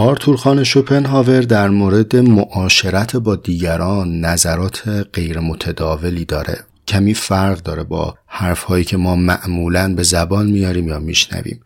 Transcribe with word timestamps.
آرتور 0.00 0.36
خان 0.36 0.64
شوپنهاور 0.64 1.40
در 1.40 1.68
مورد 1.68 2.16
معاشرت 2.16 3.16
با 3.16 3.36
دیگران 3.36 4.20
نظرات 4.20 4.88
غیر 5.12 5.40
متداولی 5.40 6.24
داره. 6.24 6.58
کمی 6.88 7.14
فرق 7.14 7.62
داره 7.62 7.82
با 7.82 8.14
حرفهایی 8.26 8.84
که 8.84 8.96
ما 8.96 9.16
معمولا 9.16 9.94
به 9.94 10.02
زبان 10.02 10.46
میاریم 10.46 10.88
یا 10.88 10.98
میشنویم. 10.98 11.60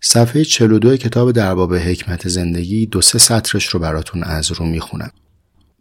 صفحه 0.00 0.44
42 0.44 0.96
کتاب 0.96 1.32
درباب 1.32 1.74
حکمت 1.74 2.28
زندگی 2.28 2.86
دو 2.86 3.02
سه 3.02 3.18
سطرش 3.18 3.66
رو 3.66 3.80
براتون 3.80 4.22
از 4.22 4.52
رو 4.52 4.66
می‌خونم. 4.66 5.10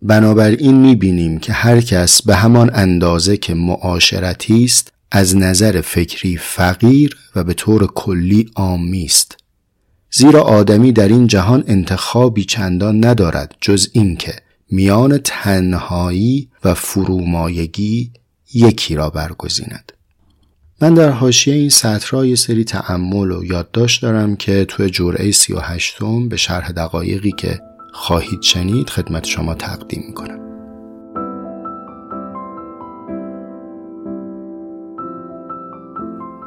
بنابراین 0.01 0.75
می‌بینیم 0.75 1.39
که 1.39 1.53
هر 1.53 1.81
کس 1.81 2.21
به 2.21 2.35
همان 2.35 2.71
اندازه 2.73 3.37
که 3.37 3.53
معاشرتی 3.53 4.63
است 4.63 4.93
از 5.11 5.37
نظر 5.37 5.81
فکری 5.81 6.37
فقیر 6.37 7.17
و 7.35 7.43
به 7.43 7.53
طور 7.53 7.87
کلی 7.87 8.49
آمی 8.55 9.05
است. 9.05 9.44
زیرا 10.17 10.41
آدمی 10.41 10.91
در 10.91 11.07
این 11.07 11.27
جهان 11.27 11.63
انتخابی 11.67 12.45
چندان 12.45 13.05
ندارد 13.05 13.55
جز 13.61 13.89
اینکه 13.93 14.33
میان 14.71 15.17
تنهایی 15.17 16.49
و 16.63 16.73
فرومایگی 16.73 18.11
یکی 18.53 18.95
را 18.95 19.09
برگزیند. 19.09 19.91
من 20.81 20.93
در 20.93 21.09
حاشیه 21.09 21.55
این 21.55 21.69
سطرها 21.69 22.25
یه 22.25 22.35
سری 22.35 22.63
تعمل 22.63 23.31
و 23.31 23.45
یادداشت 23.45 24.01
دارم 24.01 24.35
که 24.35 24.65
توی 24.65 24.89
جرعه 24.89 25.31
38 25.31 25.97
به 26.29 26.37
شرح 26.37 26.71
دقایقی 26.71 27.31
که 27.31 27.59
خواهید 27.93 28.41
شنید 28.41 28.89
خدمت 28.89 29.25
شما 29.25 29.53
تقدیم 29.53 30.03
می‌کنم. 30.07 30.44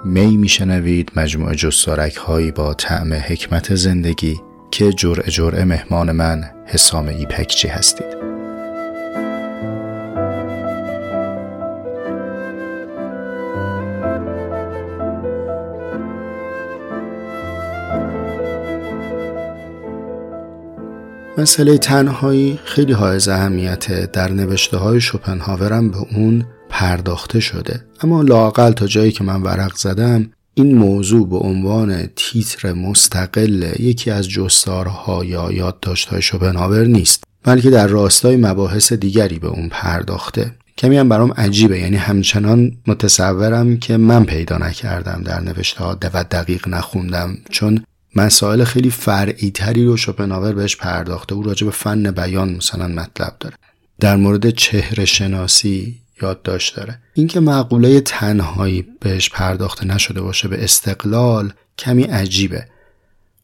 می 0.09 0.37
میشنوید 0.37 1.11
مجموعه 1.17 1.55
جستارک 1.55 2.17
هایی 2.17 2.53
با 2.53 2.75
طعم 2.75 3.13
حکمت 3.13 3.75
زندگی 3.75 4.41
که 4.71 4.93
جرعه 4.93 5.31
جرعه 5.31 5.65
مهمان 5.65 6.13
من 6.13 6.45
حسام 6.67 7.09
ایپکچی 7.09 7.69
هستید. 7.69 8.19
مسئله 21.39 21.79
تنهایی 21.79 22.59
خیلی 22.65 22.93
های 22.93 23.29
اهمیته 23.29 24.09
در 24.13 24.33
نوشته 24.33 24.77
های 24.77 25.01
شوپنهاورم 25.01 25.91
به 25.91 25.99
اون 26.17 26.45
پرداخته 26.79 27.41
شده. 27.41 27.85
اما 28.03 28.23
لاقل 28.23 28.73
تا 28.73 28.87
جایی 28.87 29.13
که 29.13 29.25
من 29.25 29.43
ورق 29.43 29.77
زدم 29.77 30.31
این 30.55 30.79
موضوع 30.79 31.29
به 31.29 31.37
عنوان 31.37 32.09
تیتر 32.17 32.73
مستقل 32.73 33.73
یکی 33.79 34.11
از 34.11 34.29
جستارها 34.29 35.25
یا 35.25 35.53
یادداشت‌های 35.53 36.23
شوپنهاور 36.23 36.85
نیست 36.85 37.25
بلکه 37.43 37.71
در 37.71 37.87
راستای 37.87 38.37
مباحث 38.37 38.93
دیگری 38.93 39.39
به 39.39 39.49
اون 39.49 39.69
پرداخته. 39.69 40.55
کمی 40.79 40.97
هم 40.97 41.09
برام 41.09 41.33
عجیبه 41.33 41.79
یعنی 41.79 41.97
همچنان 41.97 42.73
متصورم 42.87 43.77
که 43.77 43.97
من 43.97 44.25
پیدا 44.25 44.59
نکردم 44.59 45.23
در 45.25 45.41
نوشته 45.41 45.85
ها 45.85 45.99
و 46.15 46.25
دقیق 46.25 46.69
نخوندم 46.69 47.39
چون 47.51 47.85
مسائل 48.17 48.65
خیلی 48.65 48.91
فرعی 48.91 49.51
تری 49.51 49.85
رو 49.85 49.97
شوپنهاور 49.97 50.53
بهش 50.53 50.77
پرداخته 50.77 51.35
او 51.35 51.43
راجع 51.43 51.65
به 51.67 51.73
فن 51.73 52.11
بیان 52.11 52.49
مثلا 52.55 52.89
مطلب 52.89 53.37
داره. 53.41 53.55
در 54.01 54.17
مورد 54.17 54.51
چهره 54.51 55.05
شناسی 55.05 55.97
یادداشت 56.23 56.77
داره. 56.77 56.99
اینکه 57.15 57.41
معقوله 57.41 58.01
تنهایی 58.01 58.87
بهش 59.01 59.31
پرداخته 59.31 59.87
نشده 59.87 60.21
باشه 60.21 60.49
به 60.49 60.65
استقلال 60.65 61.53
کمی 61.79 62.03
عجیبه. 62.03 62.65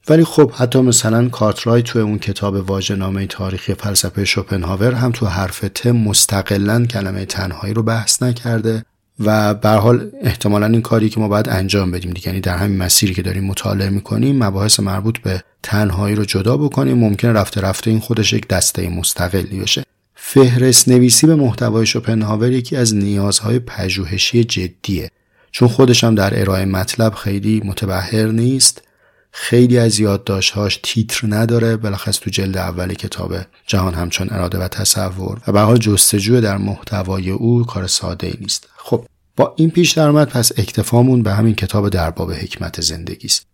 ولی 0.08 0.25
خب 0.25 0.50
حتی 0.50 0.80
مثلا 0.80 1.28
کارترای 1.28 1.83
تو 1.83 1.98
اون 1.98 2.19
کتاب 2.19 2.70
واژه‌نامه 2.70 3.27
تاریخی 3.27 3.75
فلسفه 3.75 4.25
شوپنهاور 4.25 4.92
هم 4.92 5.12
تو 5.12 5.27
حرف 5.27 5.64
ت 5.75 5.86
مستقلا 5.86 6.86
کلمه 6.86 7.25
تنهایی 7.25 7.75
رو 7.75 7.83
بحث 7.83 8.22
نکرده 8.22 8.84
و 9.20 9.55
به 9.55 9.68
حال 9.68 10.11
احتمالا 10.23 10.67
این 10.67 10.83
کاری 10.83 11.08
که 11.08 11.20
ما 11.20 11.29
باید 11.29 11.48
انجام 11.48 11.90
بدیم 11.90 12.11
دیگه. 12.11 12.29
یعنی 12.29 12.40
در 12.40 12.57
همین 12.57 12.79
مسیری 12.79 13.14
که 13.14 13.23
داریم 13.23 13.45
مطالعه 13.45 13.90
می‌کنیم 13.90 14.45
مباحث 14.45 14.80
مربوط 14.80 15.18
به 15.18 15.42
تنهایی 15.63 16.14
رو 16.14 16.24
جدا 16.24 16.57
بکنیم. 16.57 16.98
ممکن 16.98 17.29
رفته 17.29 17.61
رفته 17.61 17.90
این 17.90 18.01
خودش 18.01 18.33
یک 18.33 18.48
دسته 18.48 18.89
مستقلی 18.89 19.61
بشه. 19.61 19.84
فهرست 20.27 20.89
نویسی 20.89 21.27
به 21.27 21.35
محتوای 21.35 21.86
شوپنهاور 21.86 22.52
یکی 22.52 22.77
از 22.77 22.95
نیازهای 22.95 23.58
پژوهشی 23.58 24.45
جدیه. 24.45 25.11
چون 25.52 25.68
خودش 25.68 26.05
هم 26.05 26.14
در 26.14 26.40
ارائه 26.40 26.64
مطلب 26.64 27.14
خیلی 27.14 27.62
متبهر 27.64 28.27
نیست 28.27 28.83
خیلی 29.30 29.79
از 29.79 30.01
یادداشتهاش 30.01 30.80
تیتر 30.83 31.27
نداره 31.30 31.77
بلخص 31.77 32.18
تو 32.18 32.30
جلد 32.30 32.57
اول 32.57 32.95
کتاب 32.95 33.36
جهان 33.67 33.95
همچون 33.95 34.29
اراده 34.30 34.58
و 34.58 34.68
تصور. 34.68 35.40
و 35.46 35.52
به 35.52 35.61
حال 35.61 35.77
جستجو 35.77 36.40
در 36.40 36.57
محتوای 36.57 37.30
او 37.30 37.64
کار 37.64 37.86
ساده 37.86 38.27
ای 38.27 38.34
نیست. 38.40 38.68
خب 38.77 39.07
با 39.36 39.55
این 39.57 39.70
پیش 39.70 39.92
درآمد 39.92 40.29
پس 40.29 40.52
اکتفامون 40.57 41.23
به 41.23 41.33
همین 41.33 41.55
کتاب 41.55 41.89
درباب 41.89 42.33
حکمت 42.33 42.80
زندگی 42.80 43.27
است. 43.27 43.46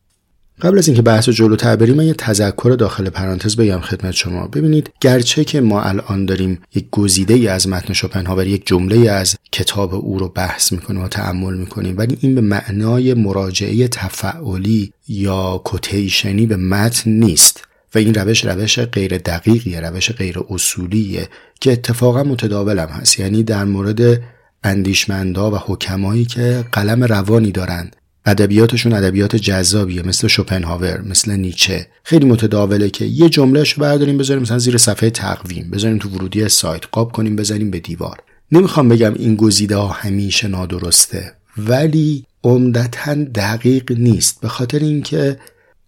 قبل 0.63 0.79
از 0.79 0.89
اینکه 0.89 1.03
بحث 1.03 1.29
جلوتر 1.29 1.77
بریم 1.77 1.95
من 1.95 2.05
یه 2.05 2.15
تذکر 2.15 2.77
داخل 2.79 3.11
پرانتز 3.11 3.57
بگم 3.57 3.81
خدمت 3.81 4.15
شما. 4.15 4.47
ببینید 4.47 4.91
گرچه 5.01 5.45
که 5.45 5.61
ما 5.61 5.83
الان 5.83 6.27
داریم 6.27 6.63
یک 6.75 6.87
گزیده 6.91 7.35
ای 7.35 7.49
از 7.49 7.69
متن 7.69 7.93
شوپنهاور 7.93 8.47
یک 8.47 8.67
جمله 8.67 9.11
از 9.11 9.37
کتاب 9.53 9.95
او 9.95 10.19
رو 10.19 10.29
بحث 10.29 10.73
می‌کنیم 10.73 11.03
و 11.03 11.09
تعمل 11.09 11.57
می‌کنیم 11.57 11.99
ولی 11.99 12.19
این 12.21 12.35
به 12.35 12.41
معنای 12.41 13.15
مراجعه 13.15 13.89
تفعلی 13.89 14.93
یا 15.09 15.61
کوتیشنی 15.65 16.47
به 16.47 16.57
متن 16.57 17.11
نیست. 17.11 17.65
و 17.95 17.99
این 17.99 18.15
روش 18.15 18.45
روش 18.45 18.79
غیر 18.79 19.19
دقیقیه 19.19 19.81
روش 19.81 20.13
غیر 20.13 20.39
اصولیه 20.51 21.29
که 21.61 21.73
اتفاقا 21.73 22.23
متداولم 22.23 22.89
هست. 22.89 23.21
یعنی 23.21 23.43
در 23.43 23.65
مورد 23.65 24.23
اندیشمندا 24.65 25.51
و 25.51 25.55
حکمایی 25.57 26.25
که 26.25 26.65
قلم 26.73 27.05
روانی 27.05 27.51
دارند 27.51 27.97
ادبیاتشون 28.27 28.93
ادبیات 28.93 29.37
جذابیه 29.37 30.03
مثل 30.03 30.29
شوپنهاور 30.29 31.03
مثل 31.03 31.33
نیچه. 31.37 31.87
خیلی 32.05 32.27
متداوله 32.27 32.91
که 32.91 33.05
یه 33.05 33.29
جملهش 33.29 33.75
برداریم 33.75 34.19
بذاریم 34.19 34.43
مثلا 34.43 34.59
زیر 34.59 34.77
صفحه 34.77 35.11
تقویم. 35.11 35.71
بذاریم 35.71 35.99
تو 35.99 36.09
ورودی 36.09 36.49
سایت 36.49 36.83
قاب 36.93 37.13
کنیم 37.13 37.37
بزنیم 37.37 37.71
به 37.71 37.81
دیوار. 37.81 38.19
نمی‌خوام 38.53 38.89
بگم 38.89 39.15
این 39.15 39.37
گزیده 39.37 39.77
ها 39.77 39.89
همیشه 39.89 40.49
نادرسته 40.49 41.33
ولی 41.57 42.25
عمدتا 42.45 43.15
دقیق 43.15 43.93
نیست. 43.93 44.41
به 44.41 44.49
خاطر 44.49 44.79
اینکه 44.79 45.39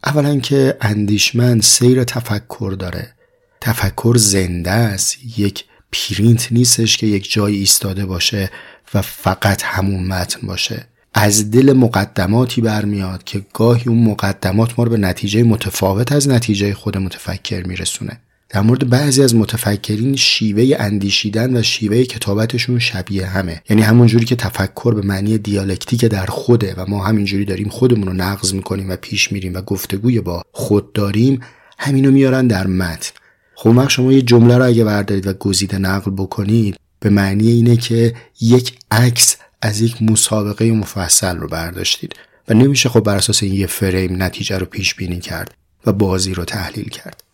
اولا 0.04 0.41
که 0.41 0.76
اندیشمند 0.81 1.62
سیر 1.62 2.04
تفکر 2.04 2.76
داره. 2.78 3.12
تفکر 3.60 4.16
زنده 4.16 4.71
است. 4.71 5.16
یک 5.38 5.65
پرینت 5.92 6.53
نیستش 6.53 6.97
که 6.97 7.06
یک 7.06 7.32
جایی 7.32 7.59
ایستاده 7.59 8.06
باشه 8.06 8.50
و 8.94 9.03
فقط 9.03 9.62
همون 9.62 10.06
متن 10.06 10.47
باشه. 10.47 10.87
از 11.14 11.50
دل 11.50 11.72
مقدماتی 11.72 12.60
برمیاد 12.60 13.24
که 13.24 13.42
گاهی 13.54 13.84
اون 13.86 14.04
مقدمات 14.04 14.78
ما 14.78 14.84
رو 14.84 14.90
به 14.90 14.96
نتیجه 14.96 15.42
متفاوت 15.42 16.12
از 16.12 16.28
نتیجه 16.28 16.74
خود 16.74 16.98
متفکر 16.98 17.66
میرسونه. 17.66 18.20
در 18.48 18.60
مورد 18.60 18.90
بعضی 18.90 19.22
از 19.22 19.34
متفکرین 19.34 20.16
شیوه 20.16 20.76
اندیشیدن 20.78 21.56
و 21.56 21.62
شیوه 21.62 22.04
کتابتشون 22.04 22.78
شبیه 22.78 23.26
همه. 23.26 23.62
یعنی 23.70 23.82
همون 23.82 24.06
جوری 24.06 24.24
که 24.24 24.36
تفکر 24.36 24.94
به 24.94 25.02
معنی 25.02 25.38
دیالکتیک 25.38 26.04
در 26.04 26.26
خوده 26.26 26.74
و 26.76 26.84
ما 26.88 27.04
همینجوری 27.04 27.44
داریم 27.44 27.68
خودمون 27.68 28.06
رو 28.06 28.12
نقض 28.12 28.54
می‌کنیم 28.54 28.90
و 28.90 28.96
پیش 28.96 29.32
میریم 29.32 29.54
و 29.54 29.60
گفتگوی 29.60 30.20
با 30.20 30.42
خود 30.52 30.92
داریم 30.92 31.40
همینو 31.78 32.10
میارن 32.10 32.46
در 32.46 32.66
متن. 32.66 33.10
خب 33.54 33.88
شما 33.88 34.12
یه 34.12 34.22
جمله 34.22 34.58
رو 34.58 34.64
اگه 34.64 34.84
بردارید 34.84 35.26
و 35.26 35.32
گزیده 35.32 35.78
نقل 35.78 36.10
بکنید 36.10 36.76
به 37.00 37.10
معنی 37.10 37.50
اینه 37.50 37.76
که 37.76 38.14
یک 38.40 38.72
عکس 38.90 39.36
از 39.62 39.80
یک 39.80 40.02
مسابقه 40.02 40.72
مفصل 40.72 41.36
رو 41.36 41.48
برداشتید 41.48 42.14
و 42.48 42.54
نمیشه 42.54 42.88
خب 42.88 43.00
بر 43.00 43.16
اساس 43.16 43.42
این 43.42 43.54
یه 43.54 43.66
فریم 43.66 44.22
نتیجه 44.22 44.58
رو 44.58 44.66
پیش 44.66 44.94
بینی 44.94 45.20
کرد 45.20 45.54
و 45.86 45.92
بازی 45.92 46.34
رو 46.34 46.44
تحلیل 46.44 46.88
کرد. 46.88 47.24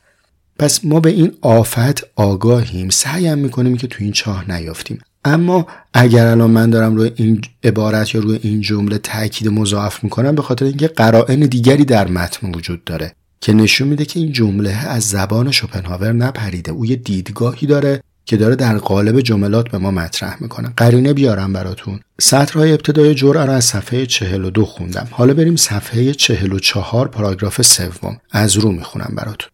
پس 0.59 0.85
ما 0.85 1.01
به 1.01 1.11
این 1.11 1.33
آفت 1.41 2.07
آگاهیم 2.17 2.89
سعیم 2.89 3.39
می‌کنیم 3.39 3.77
که 3.77 3.87
تو 3.87 4.05
این 4.05 4.13
چاه 4.13 4.51
نیافتیم. 4.51 5.01
اما 5.25 5.67
اگر 5.95 6.27
الان 6.27 6.51
من 6.51 6.71
دارم 6.71 6.97
روی 6.97 7.11
این 7.17 7.41
عبارت 7.65 8.15
یا 8.15 8.21
روی 8.21 8.39
این 8.43 8.61
جمله 8.61 8.99
تاکید 8.99 9.49
مضاعف 9.49 10.05
می‌کنم 10.05 10.35
به 10.35 10.43
خاطر 10.43 10.65
اینکه 10.65 10.89
قرائن 10.89 11.41
دیگری 11.41 11.85
در 11.85 12.09
متن 12.09 12.51
وجود 12.55 12.85
داره 12.85 13.15
که 13.41 13.53
نشون 13.53 13.89
میده 13.89 14.05
که 14.05 14.21
این 14.21 14.33
جمله 14.33 14.71
از 14.71 15.05
زبان 15.09 15.51
شوپنهاور 15.51 16.13
نپریده. 16.13 16.73
او 16.73 16.87
یه 16.87 16.97
دیدگاهی 16.97 17.67
داره 17.67 18.03
که 18.29 18.37
داره 18.37 18.57
در 18.57 18.79
قالب 18.79 19.21
جملات 19.21 19.71
به 19.71 19.79
ما 19.79 19.91
مطرح 19.91 20.37
می‌کنه. 20.41 20.73
قرینه 20.77 21.13
بیارم 21.13 21.53
براتون. 21.53 22.01
سطرهای 22.21 22.73
ابتدای 22.73 23.15
جرعه 23.15 23.45
را 23.45 23.53
از 23.53 23.65
صفحه 23.65 24.07
42 24.07 24.65
خوندم. 24.65 25.09
حالا 25.11 25.35
بریم 25.35 25.57
صفحه 25.57 26.15
44 26.15 27.09
پاراگراف 27.09 27.63
سوم. 27.63 28.21
از 28.31 28.57
رو 28.57 28.73
می‌خونم 28.73 29.13
براتون. 29.17 29.51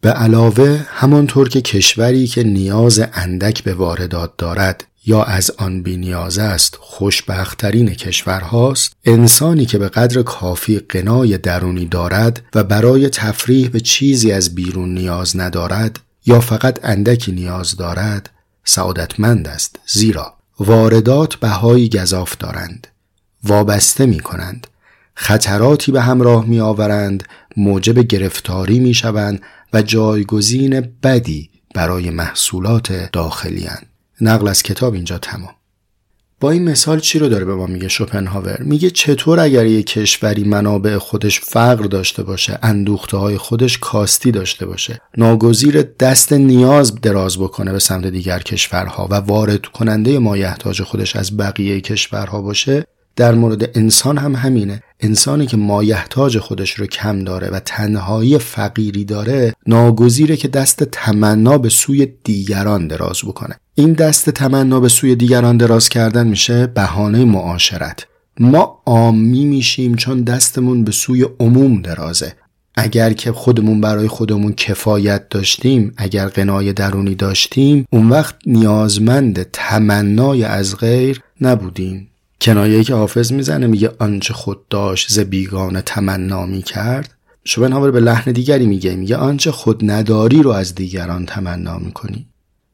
به 0.00 0.10
علاوه 0.10 0.86
همانطور 0.88 1.48
که 1.48 1.60
کشوری 1.60 2.26
که 2.26 2.42
نیاز 2.42 3.02
اندک 3.12 3.64
به 3.64 3.74
واردات 3.74 4.32
دارد 4.38 4.84
یا 5.06 5.22
از 5.22 5.50
آن 5.58 5.82
بینیاز 5.82 6.38
است 6.38 6.78
خوشبختترین 6.80 7.88
کشورهاست 7.94 8.92
انسانی 9.04 9.66
که 9.66 9.78
به 9.78 9.88
قدر 9.88 10.22
کافی 10.22 10.78
قنای 10.78 11.38
درونی 11.38 11.86
دارد 11.86 12.42
و 12.54 12.64
برای 12.64 13.08
تفریح 13.08 13.68
به 13.68 13.80
چیزی 13.80 14.32
از 14.32 14.54
بیرون 14.54 14.94
نیاز 14.94 15.36
ندارد 15.36 16.00
یا 16.26 16.40
فقط 16.40 16.78
اندکی 16.82 17.32
نیاز 17.32 17.76
دارد 17.76 18.30
سعادتمند 18.64 19.48
است 19.48 19.78
زیرا 19.86 20.34
واردات 20.60 21.34
بهایی 21.34 21.88
گذاف 21.88 22.36
دارند 22.36 22.86
وابسته 23.44 24.06
می 24.06 24.20
کنند 24.20 24.66
خطراتی 25.14 25.92
به 25.92 26.02
همراه 26.02 26.46
می 26.46 26.60
آورند 26.60 27.24
موجب 27.56 27.98
گرفتاری 27.98 28.78
می 28.80 28.94
شوند 28.94 29.40
و 29.72 29.82
جایگزین 29.82 30.80
بدی 31.02 31.50
برای 31.74 32.10
محصولات 32.10 33.10
داخلی 33.12 33.64
هن. 33.64 33.82
نقل 34.20 34.48
از 34.48 34.62
کتاب 34.62 34.94
اینجا 34.94 35.18
تمام 35.18 35.54
با 36.42 36.50
این 36.50 36.64
مثال 36.64 37.00
چی 37.00 37.18
رو 37.18 37.28
داره 37.28 37.44
به 37.44 37.54
ما 37.54 37.66
میگه 37.66 37.88
شوپنهاور؟ 37.88 38.62
میگه 38.62 38.90
چطور 38.90 39.40
اگر 39.40 39.66
یک 39.66 39.86
کشوری 39.86 40.44
منابع 40.44 40.98
خودش 40.98 41.40
فقر 41.40 41.84
داشته 41.84 42.22
باشه 42.22 42.58
اندوخته 42.62 43.16
های 43.16 43.38
خودش 43.38 43.78
کاستی 43.78 44.30
داشته 44.30 44.66
باشه 44.66 45.00
ناگزیر 45.16 45.82
دست 45.82 46.32
نیاز 46.32 46.94
دراز 46.94 47.38
بکنه 47.38 47.72
به 47.72 47.78
سمت 47.78 48.06
دیگر 48.06 48.38
کشورها 48.38 49.08
و 49.10 49.14
وارد 49.14 49.66
کننده 49.66 50.18
مایحتاج 50.18 50.82
خودش 50.82 51.16
از 51.16 51.36
بقیه 51.36 51.80
کشورها 51.80 52.42
باشه 52.42 52.84
در 53.16 53.34
مورد 53.34 53.78
انسان 53.78 54.18
هم 54.18 54.34
همینه. 54.34 54.82
انسانی 55.00 55.46
که 55.46 55.56
مایحتاج 55.56 56.38
خودش 56.38 56.70
رو 56.70 56.86
کم 56.86 57.24
داره 57.24 57.48
و 57.48 57.60
تنهایی 57.60 58.38
فقیری 58.38 59.04
داره 59.04 59.54
ناگزیره 59.66 60.36
که 60.36 60.48
دست 60.48 60.84
تمنا 60.84 61.58
به 61.58 61.68
سوی 61.68 62.08
دیگران 62.24 62.86
دراز 62.86 63.20
بکنه. 63.26 63.56
این 63.74 63.92
دست 63.92 64.30
تمنا 64.30 64.80
به 64.80 64.88
سوی 64.88 65.14
دیگران 65.14 65.56
دراز 65.56 65.88
کردن 65.88 66.26
میشه 66.26 66.66
بهانه 66.66 67.24
معاشرت. 67.24 68.06
ما 68.40 68.82
عامی 68.86 69.44
میشیم 69.44 69.94
چون 69.94 70.22
دستمون 70.22 70.84
به 70.84 70.92
سوی 70.92 71.26
عموم 71.40 71.82
درازه. 71.82 72.32
اگر 72.74 73.12
که 73.12 73.32
خودمون 73.32 73.80
برای 73.80 74.08
خودمون 74.08 74.52
کفایت 74.52 75.28
داشتیم 75.28 75.94
اگر 75.96 76.26
قنای 76.26 76.72
درونی 76.72 77.14
داشتیم 77.14 77.86
اون 77.90 78.08
وقت 78.08 78.34
نیازمند 78.46 79.42
تمنای 79.42 80.44
از 80.44 80.76
غیر 80.76 81.20
نبودیم. 81.40 82.08
کنایه 82.40 82.84
که 82.84 82.94
حافظ 82.94 83.32
می‌زنه 83.32 83.66
میگه 83.66 83.90
آنچه 83.98 84.34
خود 84.34 84.68
داشت 84.68 85.12
ز 85.12 85.18
بیگانه 85.18 85.82
تمنا 85.86 86.46
می‌کرد. 86.46 87.14
شوپنهاور 87.44 87.90
به 87.90 88.00
لحن 88.00 88.32
دیگری 88.32 88.66
میگه 88.66 88.96
میگه 88.96 89.16
آنچه 89.16 89.52
خود 89.52 89.90
نداری 89.90 90.42
رو 90.42 90.50
از 90.50 90.74
دیگران 90.74 91.26
تمنا 91.26 91.78
می‌کنی. 91.78 92.26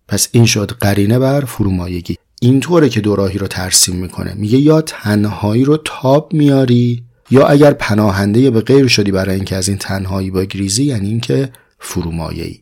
پس 0.09 0.29
این 0.33 0.47
شد 0.47 0.71
قرینه 0.81 1.19
بر 1.19 1.45
فرومایگی. 1.45 2.17
اینطوره 2.41 2.89
که 2.89 3.01
دوراهی 3.01 3.39
رو 3.39 3.47
ترسیم 3.47 3.97
می‌کنه. 3.97 4.35
میگه 4.35 4.59
یا 4.59 4.81
تنهایی 4.81 5.65
رو 5.65 5.77
تاب 5.77 6.33
میاری 6.33 7.05
یا 7.31 7.47
اگر 7.47 7.73
پناهنده 7.73 8.51
به 8.51 8.61
غیر 8.61 8.87
شدی 8.87 9.11
برای 9.11 9.35
اینکه 9.35 9.57
از 9.57 9.69
این 9.69 9.79
تنهایی 9.79 10.31
بگریزی 10.31 10.85
یعنی 10.85 11.09
اینکه 11.09 11.53
فرومایه‌ای. 11.79 12.61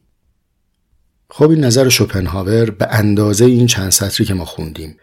خب 1.30 1.50
این 1.50 1.64
نظر 1.64 1.88
شوپنهاور 1.88 2.70
به 2.70 2.86
اندازه 2.90 3.44
این 3.44 3.66
چند 3.66 3.90
سطری 3.90 4.26
که 4.26 4.34
ما 4.34 4.44
خوندیم. 4.44 4.96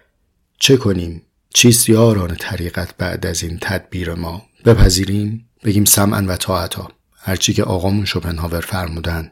چه 0.60 0.78
کنیم؟ 0.78 1.22
چیست 1.54 1.90
یاران 1.90 2.36
طریقت 2.36 2.98
بعد 2.98 3.26
از 3.26 3.44
این 3.44 3.58
تدبیر 3.62 4.14
ما؟ 4.14 4.44
بپذیریم؟ 4.66 5.46
بگیم 5.64 5.86
سمعا 5.86 6.26
و 6.28 6.36
طاعتا. 6.36 6.88
هرچی 7.16 7.54
که 7.54 7.64
آقامون 7.64 8.06
شوپنهاور 8.06 8.62
فرمودن. 8.62 9.32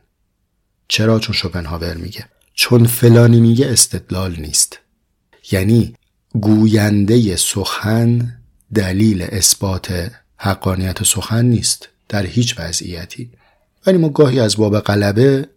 چرا؟ 0.88 1.19
چون 1.19 1.36
شوپنهاور 1.36 1.94
میگه. 1.98 2.25
چون 2.53 2.86
فلانی 2.86 3.39
میگه 3.39 3.68
استدلال 3.68 4.36
نیست. 4.36 4.80
یعنی 5.51 5.95
گوینده 6.33 7.36
سخن 7.36 8.38
دلیل 8.74 9.21
اثبات 9.21 10.12
حقانیت 10.38 11.03
سخن 11.03 11.45
نیست 11.45 11.89
در 12.09 12.25
هیچ 12.25 12.59
وضعیتی. 12.59 13.30
ولی 13.86 13.98
ما 13.98 14.09
گاهی 14.09 14.39
از 14.39 14.57
باب 14.57 14.80
غلبه 14.80 15.48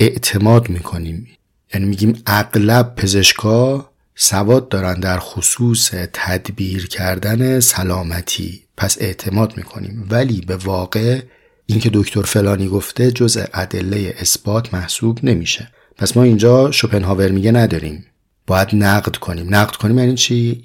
اعتماد 0.00 0.68
می‌کنیم. 0.68 1.28
یعنی 1.74 1.86
میگیم 1.86 2.22
اغلب 2.26 2.94
پزشکا 2.94 3.90
سواد 4.14 4.68
دارن 4.68 5.00
در 5.00 5.18
خصوص 5.18 5.90
تدبیر 6.12 6.86
کردن 6.86 7.60
سلامتی. 7.60 8.62
پس 8.76 8.96
اعتماد 9.00 9.56
می‌کنیم. 9.56 10.06
ولی 10.10 10.40
به 10.40 10.56
واقع 10.56 11.20
اینکه 11.66 11.90
دکتر 11.94 12.22
فلانی 12.22 12.68
گفته 12.68 13.12
جز 13.12 13.38
ادله 13.52 14.14
اثبات 14.18 14.74
محسوب 14.74 15.24
نمیشه. 15.24 15.70
پس 15.96 16.16
ما 16.16 16.22
اینجا 16.22 16.70
شوپنهاور 16.70 17.30
میگه 17.30 17.52
نداریم. 17.52 18.06
باید 18.46 18.68
نقد 18.72 19.16
کنیم. 19.16 19.54
نقد 19.54 19.76
کنیم 19.76 19.98
یعنی 19.98 20.14
چی؟ 20.14 20.64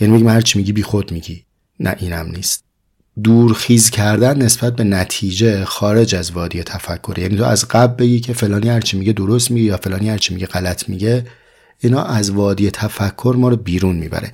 یعنی 0.00 0.12
میگیم 0.12 0.28
هر 0.28 0.40
چی 0.40 0.58
میگی 0.58 0.72
بی 0.72 0.82
خود 0.82 1.12
میگی. 1.12 1.44
نه 1.80 1.96
اینم 1.98 2.26
نیست. 2.26 2.64
دورخیز 3.22 3.90
کردن 3.90 4.42
نسبت 4.42 4.76
به 4.76 4.84
نتیجه 4.84 5.64
خارج 5.64 6.14
از 6.14 6.30
وادی 6.30 6.62
تفکر 6.62 7.18
یعنی 7.18 7.36
تو 7.36 7.44
از 7.44 7.68
قبل 7.68 7.94
بگی 7.94 8.20
که 8.20 8.32
فلانی 8.32 8.68
هرچی 8.68 8.98
میگه 8.98 9.12
درست 9.12 9.50
میگه 9.50 9.66
یا 9.66 9.76
فلانی 9.76 10.08
هرچی 10.08 10.34
میگه 10.34 10.46
غلط 10.46 10.88
میگه 10.88 11.26
اینا 11.78 12.04
از 12.04 12.30
وادی 12.30 12.70
تفکر 12.70 13.34
ما 13.38 13.48
رو 13.48 13.56
بیرون 13.56 13.96
می‌بره. 13.96 14.32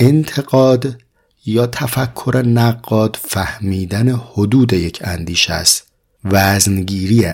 انتقاد 0.00 0.98
یا 1.44 1.66
تفکر 1.66 2.42
نقاد 2.46 3.18
فهمیدن 3.22 4.08
حدود 4.08 4.72
یک 4.72 4.98
اندیشه 5.04 5.52
است. 5.52 5.91
وزنگیری 6.24 7.26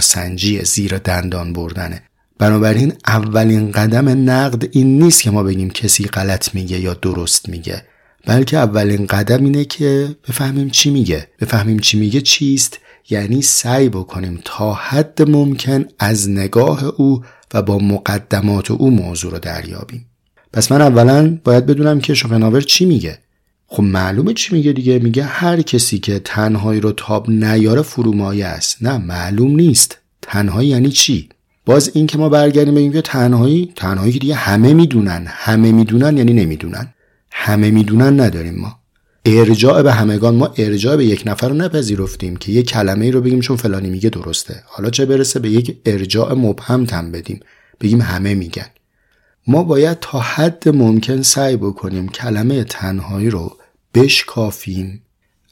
سنجی 0.00 0.64
زیر 0.64 0.98
دندان 0.98 1.52
بردنه. 1.52 2.02
بنابراین 2.38 2.92
اولین 3.06 3.72
قدم 3.72 4.30
نقد 4.30 4.68
این 4.72 5.02
نیست 5.02 5.22
که 5.22 5.30
ما 5.30 5.42
بگیم 5.42 5.70
کسی 5.70 6.04
غلط 6.04 6.54
میگه 6.54 6.80
یا 6.80 6.94
درست 6.94 7.48
میگه. 7.48 7.82
بلکه 8.26 8.56
اولین 8.56 9.06
قدم 9.06 9.44
اینه 9.44 9.64
که 9.64 10.16
بفهمیم 10.28 10.70
چی 10.70 10.90
میگه. 10.90 11.28
بفهمیم 11.40 11.78
چی 11.78 11.98
میگه 11.98 12.20
چیست؟ 12.20 12.78
یعنی 13.10 13.42
سعی 13.42 13.88
بکنیم 13.88 14.40
تا 14.44 14.74
حد 14.74 15.30
ممکن 15.30 15.84
از 15.98 16.30
نگاه 16.30 16.84
او 16.84 17.24
و 17.54 17.62
با 17.62 17.78
مقدمات 17.78 18.70
او 18.70 18.90
موضوع 18.90 19.32
رو 19.32 19.38
دریابیم. 19.38 20.06
پس 20.52 20.72
من 20.72 20.82
اولا 20.82 21.38
باید 21.44 21.66
بدونم 21.66 22.00
که 22.00 22.14
شوپنهاور 22.14 22.60
چی 22.60 22.84
میگه. 22.84 23.18
خب 23.66 23.82
معلومه 23.82 24.34
چی 24.34 24.54
میگه 24.54 24.72
دیگه؟ 24.72 24.98
میگه 24.98 25.24
هر 25.24 25.62
کسی 25.62 25.98
که 25.98 26.18
تنهایی 26.18 26.80
رو 26.80 26.92
تاب 26.92 27.30
نیاره 27.30 27.82
فرومایه 27.82 28.46
است. 28.46 28.82
نه 28.82 28.98
معلوم 28.98 29.56
نیست. 29.56 29.98
تنهایی 30.22 30.68
یعنی 30.68 30.88
چی؟ 30.88 31.28
باز 31.66 31.90
این 31.94 32.06
که 32.06 32.18
ما 32.18 32.28
برگردیم 32.28 32.74
بگیم 32.74 32.92
که 32.92 33.02
تنهایی 33.02 33.72
تنهایی 33.76 34.12
که 34.12 34.18
دیگه 34.18 34.34
همه 34.34 34.74
می‌دونن. 34.74 35.24
همه 35.26 35.72
می‌دونن 35.72 36.16
یعنی 36.16 36.32
نمی‌دونن. 36.32 36.94
همه 37.30 37.70
می‌دونن 37.70 38.20
نداریم 38.20 38.54
ما. 38.54 38.78
ارجاع 39.24 39.82
به 39.82 39.92
همگان 39.92 40.34
ما 40.34 40.54
ارجاع 40.58 40.96
به 40.96 41.04
یک 41.04 41.22
نفر 41.26 41.48
رو 41.48 41.54
نپذیرفتیم 41.54 42.36
که 42.36 42.52
یک 42.52 42.66
کلمه 42.66 43.04
ای 43.04 43.10
رو 43.10 43.20
بگیم 43.20 43.40
چون 43.40 43.56
فلانی 43.56 43.90
میگه 43.90 44.10
درسته. 44.10 44.62
حالا 44.66 44.90
چه 44.90 45.06
برسه 45.06 45.40
به 45.40 45.50
یک 45.50 45.76
ارجاع 45.86 46.34
مبهم 46.34 46.84
تن 46.84 47.12
بدیم. 47.12 47.40
بگیم 47.80 48.00
همه 48.00 48.34
میگن. 48.34 48.66
ما 49.46 49.62
باید 49.62 49.98
تا 50.00 50.20
حد 50.20 50.68
ممکن 50.68 51.22
سعی 51.22 51.56
بکنیم 51.56 52.08
کلمه 52.08 52.64
تنهایی 52.64 53.30
رو 53.30 53.56
بشکافیم 53.94 55.02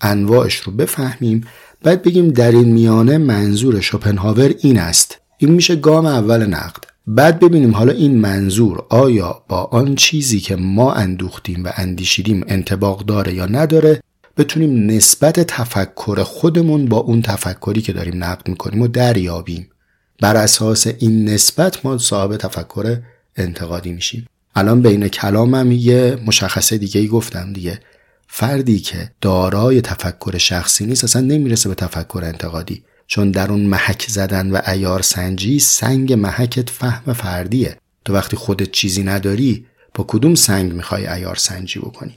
انواعش 0.01 0.57
رو 0.57 0.73
بفهمیم 0.73 1.45
بعد 1.83 2.03
بگیم 2.03 2.29
در 2.29 2.51
این 2.51 2.73
میانه 2.73 3.19
منظور 3.19 3.81
شوپنهاور 3.81 4.55
این 4.61 4.79
است. 4.79 5.19
این 5.39 5.51
میشه 5.51 5.77
گام 5.77 6.07
اول 6.07 6.47
نقد. 6.47 6.85
بعد 7.07 7.41
ببینیم 7.41 7.75
حالا 7.75 7.93
این 7.93 8.19
منظور 8.19 8.85
آیا 8.89 9.43
با 9.49 9.63
آن 9.63 9.95
چیزی 9.95 10.41
که 10.41 10.57
ما 10.57 10.93
اندوختیم 10.93 11.65
و 11.65 11.73
اندیشیدیم 11.77 12.45
انتباق 12.49 13.05
داره 13.05 13.35
یا 13.35 13.47
نداره 13.47 14.03
بتونیم 14.37 14.91
نسبت 14.91 15.41
تفکر 15.41 16.23
خودمون 16.23 16.87
با 16.87 16.97
اون 16.97 17.23
تفکری 17.23 17.83
که 17.83 17.93
داریم 17.93 18.25
نقد 18.25 18.49
می‌کنیم 18.49 18.83
و 18.83 18.89
دریابیم. 18.89 19.69
بر 20.21 20.37
اساس 20.37 20.87
این 20.87 21.29
نسبت 21.29 21.87
ما 21.87 21.99
صاحب 21.99 22.37
تفکر 22.37 22.99
انتقادی 23.37 23.93
میشیم. 23.93 24.27
الان 24.55 24.83
بین 24.83 25.09
کلامم 25.09 25.73
یه 25.73 26.19
مشخصه 26.27 26.79
دیگه 26.79 27.01
ای 27.01 27.09
گفتم 27.09 27.53
دیگه. 27.53 27.81
فردی 28.29 28.79
که 28.79 29.11
دارای 29.21 29.81
تفکر 29.81 30.39
شخصی 30.39 30.87
نیست 30.87 31.05
اصلا 31.05 31.23
نمی‌رسه 31.23 31.69
به 31.69 31.75
تفکر 31.75 32.23
انتقادی. 32.25 32.83
چون 33.07 33.31
در 33.31 33.51
اون 33.51 33.61
محک 33.61 34.07
زدن 34.09 34.51
و 34.51 34.61
ایار 34.67 35.03
سنجی 35.03 35.59
سنگ 35.59 36.13
محکت 36.13 36.71
فهم 36.71 37.13
فردیه. 37.13 37.77
تو 38.05 38.15
وقتی 38.15 38.37
خودت 38.37 38.71
چیزی 38.71 39.03
نداری 39.03 39.67
با 39.95 40.05
کدوم 40.09 40.35
سنگ 40.35 40.73
می‌خوای 40.73 41.07
ایار 41.07 41.37
سنجی 41.37 41.81
بکنی؟ 41.81 42.15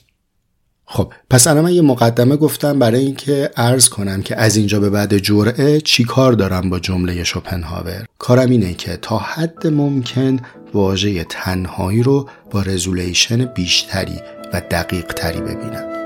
خب 0.86 1.13
پس 1.30 1.48
الان 1.48 1.63
من 1.63 1.74
یه 1.74 1.82
مقدمه 1.82 2.38
گفتم 2.38 2.80
برای 2.80 3.01
اینکه 3.01 3.51
عرض 3.58 3.89
کنم 3.89 4.22
که 4.22 4.36
از 4.36 4.56
اینجا 4.56 4.80
به 4.80 4.89
بعد 4.89 5.18
جرعه 5.18 5.82
چی 5.82 6.04
کار 6.04 6.34
دارم 6.34 6.70
با 6.70 6.80
جمله 6.80 7.24
شوپنهاور. 7.24 8.06
کارم 8.20 8.50
اینه 8.50 8.74
که 8.74 8.98
تا 8.98 9.18
حد 9.18 9.68
ممکن 9.68 10.39
واژه 10.74 11.24
تنهایی 11.24 12.04
رو 12.04 12.30
با 12.51 12.62
رزولیشن 12.62 13.46
بیشتری 13.46 14.20
و 14.54 14.62
دقیق 14.72 15.06
تری 15.06 15.42
ببینم. 15.42 16.05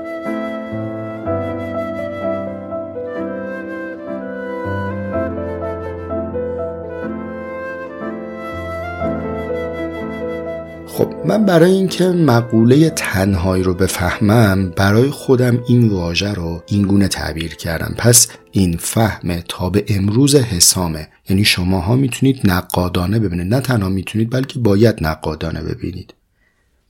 خب 11.00 11.14
من 11.26 11.44
برای 11.44 11.70
اینکه 11.70 12.04
مقوله 12.04 12.90
تنهایی 12.90 13.62
رو 13.62 13.74
بفهمم 13.74 14.72
برای 14.76 15.10
خودم 15.10 15.64
این 15.68 15.88
واژه 15.88 16.32
رو 16.32 16.62
اینگونه 16.66 17.08
تعبیر 17.08 17.54
کردم. 17.54 17.94
پس 17.98 18.28
این 18.50 18.76
فهم 18.76 19.40
تا 19.40 19.70
به 19.70 19.84
امروز 19.88 20.34
حسامه. 20.34 21.08
یعنی 21.28 21.44
شماها 21.44 21.96
می‌تونید 21.96 22.40
نقادانه 22.44 23.18
ببینید. 23.18 23.54
نه 23.54 23.60
تنها 23.60 23.88
می‌تونید 23.88 24.30
بلکه 24.30 24.58
باید 24.58 24.96
نقادانه 25.00 25.62
ببینید. 25.62 26.14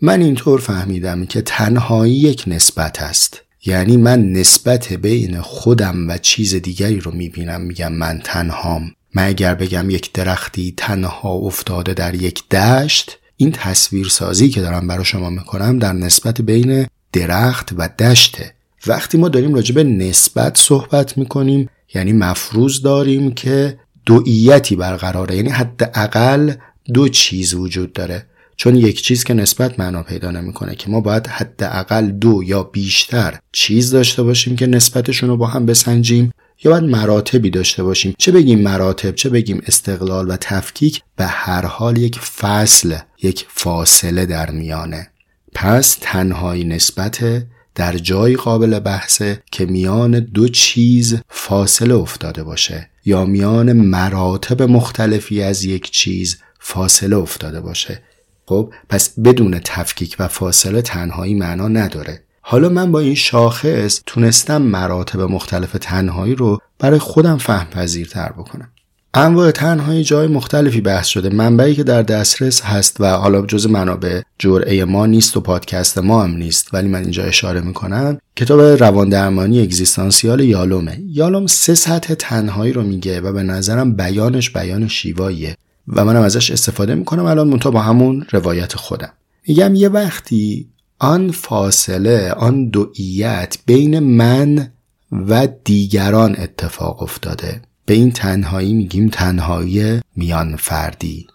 من 0.01 0.23
اینطور 0.23 0.61
فهمیدم 0.61 1.27
که 1.27 1.43
تنهایی 1.43 2.15
یک 2.15 2.45
نسبت 2.47 3.03
است. 3.03 3.43
یعنی 3.67 3.97
من 3.97 4.33
نسبت 4.33 4.93
بین 4.93 5.41
خودم 5.41 6.09
و 6.09 6.19
چیز 6.19 6.55
دیگری 6.55 7.01
رو 7.01 7.11
می‌بینم 7.11 7.61
میگم 7.61 7.93
من 7.93 8.21
تنهام. 8.25 8.93
من 9.15 9.27
اگر 9.27 9.55
بگم 9.55 9.91
یک 9.91 10.13
درختی 10.13 10.75
تنها 10.77 11.33
افتاده 11.33 11.95
در 11.95 12.15
یک 12.15 12.49
دشت 12.49 13.20
این 13.41 13.53
تصویرسازی 13.53 14.49
که 14.49 14.61
دارم 14.61 14.87
برای 14.87 15.05
شما 15.05 15.31
می‌کنم 15.31 15.79
در 15.79 15.93
نسبت 15.93 16.41
بین 16.41 16.87
درخت 17.13 17.71
و 17.77 17.89
دشته 17.89 18.55
وقتی 18.87 19.19
ما 19.19 19.29
داریم 19.29 19.55
راجع 19.55 19.75
به 19.75 19.85
نسبت 19.85 20.59
صحبت 20.59 21.19
می‌کنیم 21.19 21.69
یعنی 21.95 22.13
مفروض 22.13 22.83
داریم 22.83 23.35
که 23.35 23.79
دوئیتی 24.07 24.77
برقراره 24.77 25.37
یعنی 25.37 25.49
حداقل 25.49 26.53
دو 26.95 27.09
چیز 27.09 27.55
وجود 27.55 27.93
داره. 27.93 28.27
چون 28.57 28.77
یک 28.77 29.03
چیز 29.03 29.25
که 29.25 29.35
نسبت 29.35 29.81
معنا 29.81 30.03
پیدا 30.03 30.31
نمی‌کنه 30.31 30.75
که 30.75 30.91
ما 30.91 31.01
باید 31.01 31.27
حداقل 31.27 32.11
دو 32.11 32.43
یا 32.47 32.63
بیشتر 32.63 33.39
چیز 33.53 33.91
داشته 33.91 34.23
باشیم 34.23 34.57
که 34.57 34.67
نسبتشون 34.67 35.29
رو 35.29 35.37
با 35.37 35.47
هم 35.47 35.67
بسنجیم. 35.67 36.33
یا 36.65 36.71
باید 36.71 36.85
مراتبی 36.85 37.51
داشته 37.51 37.83
باشیم. 37.83 38.15
چه 38.19 38.33
بگیم 38.33 38.63
مراتب 38.63 39.15
چه 39.15 39.29
بگیم 39.29 39.63
استقلال 39.67 40.31
و 40.31 40.37
تفکیک 40.37 41.03
به 41.17 41.27
هر 41.27 41.67
حال 41.67 41.99
یک 41.99 42.19
فصل 42.19 42.97
یک 43.23 43.47
فاصله 43.49 44.27
در 44.27 44.51
میانه. 44.51 45.11
پس 45.55 45.97
تنهایی 46.01 46.65
نسبت 46.65 47.47
در 47.75 47.99
جایی 47.99 48.37
قابل 48.37 48.79
بحثه 48.79 49.43
که 49.53 49.67
میان 49.67 50.21
دو 50.21 50.49
چیز 50.49 51.19
فاصله 51.29 51.95
افتاده 51.95 52.43
باشه 52.43 52.91
یا 53.05 53.25
میان 53.25 53.73
مراتب 53.73 54.63
مختلفی 54.63 55.43
از 55.43 55.65
یک 55.65 55.91
چیز 55.91 56.39
فاصله 56.61 57.17
افتاده 57.17 57.61
باشه. 57.61 58.03
خب 58.47 58.73
پس 58.89 59.21
بدون 59.21 59.61
تفکیک 59.65 60.17
و 60.19 60.29
فاصله 60.29 60.83
تنهایی 60.83 61.35
معنا 61.35 61.69
نداره. 61.69 62.23
حالا 62.41 62.69
من 62.69 62.93
با 62.93 63.01
این 63.01 63.15
شاخص 63.15 64.01
تونستم 64.07 64.63
مراتب 64.63 65.21
مختلف 65.21 65.77
تنهایی 65.81 66.35
رو 66.35 66.59
برای 66.79 66.99
خودم 66.99 67.39
فهم 67.39 67.67
پذیرتر 67.71 68.33
بکنم. 68.33 68.69
انواع 69.15 69.51
تنهایی 69.51 70.05
جای 70.05 70.27
مختلفی 70.27 70.81
بحث 70.81 71.07
شده. 71.07 71.29
منبعی 71.29 71.75
که 71.75 71.85
در 71.85 72.03
دسترس 72.03 72.63
هست 72.63 73.01
و 73.01 73.07
حالا 73.07 73.47
جز 73.47 73.67
منابع 73.67 74.21
جرعه 74.39 74.85
ما 74.85 75.07
نیست 75.07 75.37
و 75.37 75.41
پادکست 75.41 75.99
ما 75.99 76.25
هم 76.25 76.31
نیست 76.31 76.75
ولی 76.75 76.89
من 76.89 77.01
اینجا 77.01 77.25
اشاره 77.25 77.61
می‌کنم 77.61 78.19
کتاب 78.37 78.61
روان 78.61 79.09
درمانی 79.09 79.63
اگزیستانسیال 79.63 80.41
یالومه. 80.41 81.01
یالوم 81.07 81.47
سه 81.47 81.75
سطح 81.75 82.15
تنهایی 82.15 82.73
رو 82.73 82.83
میگه 82.83 83.21
و 83.21 83.33
به 83.33 83.43
نظرم 83.43 83.93
بیانش 83.93 84.51
بیان 84.51 84.89
شیواییه 84.89 85.57
و 85.89 86.05
منم 86.05 86.23
ازش 86.23 86.51
استفاده 86.51 86.95
می‌کنم. 86.95 87.25
الان 87.25 87.49
منتها 87.49 87.71
با 87.71 87.81
همون 87.81 88.27
روایت 88.31 88.77
خودم. 88.77 89.13
میگم 89.49 89.75
یه 89.75 89.89
وقتی 89.89 90.69
آن 91.03 91.31
فاصله 91.31 92.33
آن 92.33 92.69
دوئیت 92.69 93.59
بین 93.67 93.99
من 93.99 94.71
و 95.13 95.49
دیگران 95.65 96.37
اتفاق 96.39 97.03
افتاده. 97.03 97.63
به 97.87 97.95
این 97.95 98.11
تنهایی 98.13 98.75
میگیم 98.75 99.09
تنهایی 99.09 100.01
میان 100.17 100.57
فردی 100.57 101.27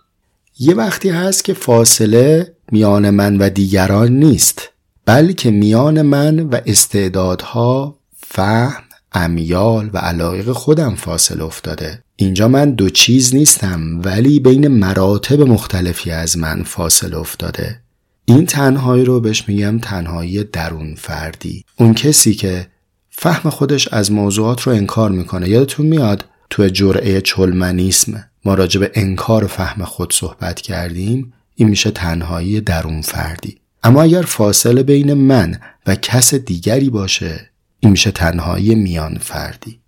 یه 0.59 0.73
وقتی 0.73 1.09
هست 1.09 1.43
که 1.43 1.53
فاصله 1.53 2.53
میان 2.71 3.09
من 3.09 3.37
و 3.37 3.49
دیگران 3.49 4.11
نیست 4.11 4.69
بلکه 5.05 5.51
میان 5.51 6.01
من 6.01 6.39
و 6.39 6.59
استعدادها 6.65 7.97
فهم 8.17 8.83
امیال 9.11 9.89
و 9.93 9.97
علایق 9.97 10.51
خودم 10.51 10.95
فاصله 10.95 11.43
افتاده. 11.43 12.03
اینجا 12.15 12.47
من 12.47 12.71
دو 12.71 12.89
چیز 12.89 13.35
نیستم 13.35 14.01
ولی 14.03 14.39
بین 14.39 14.67
مراتب 14.67 15.41
مختلفی 15.41 16.11
از 16.11 16.37
من 16.37 16.63
فاصله 16.63 17.17
افتاده. 17.17 17.84
این 18.25 18.45
تنهایی 18.45 19.05
رو 19.05 19.19
بهش 19.19 19.49
میگم 19.49 19.79
تنهایی 19.79 20.43
درون 20.43 20.95
فردی. 20.95 21.65
اون 21.75 21.93
کسی 21.93 22.33
که 22.33 22.67
فهم 23.09 23.49
خودش 23.49 23.87
از 23.87 24.11
موضوعات 24.11 24.61
رو 24.61 24.73
انکار 24.73 25.11
می‌کنه. 25.11 25.49
یادتون 25.49 25.85
میاد 25.85 26.25
تو 26.49 26.67
جرعه 26.67 27.21
چلمنیسم 27.21 28.25
ما 28.45 28.53
راجع 28.53 28.79
به 28.79 28.91
انکار 28.93 29.47
فهم 29.47 29.85
خود 29.85 30.13
صحبت 30.13 30.61
کردیم؟ 30.61 31.33
این 31.55 31.69
میشه 31.69 31.91
تنهایی 31.91 32.61
درون 32.61 33.01
فردی. 33.01 33.57
اما 33.83 34.01
اگر 34.01 34.21
فاصله 34.21 34.83
بین 34.83 35.13
من 35.13 35.59
و 35.87 35.95
کس 35.95 36.33
دیگری 36.33 36.89
باشه 36.89 37.49
این 37.79 37.91
میشه 37.91 38.11
تنهایی 38.11 38.75
میان 38.75 39.17
فردی. 39.21 39.79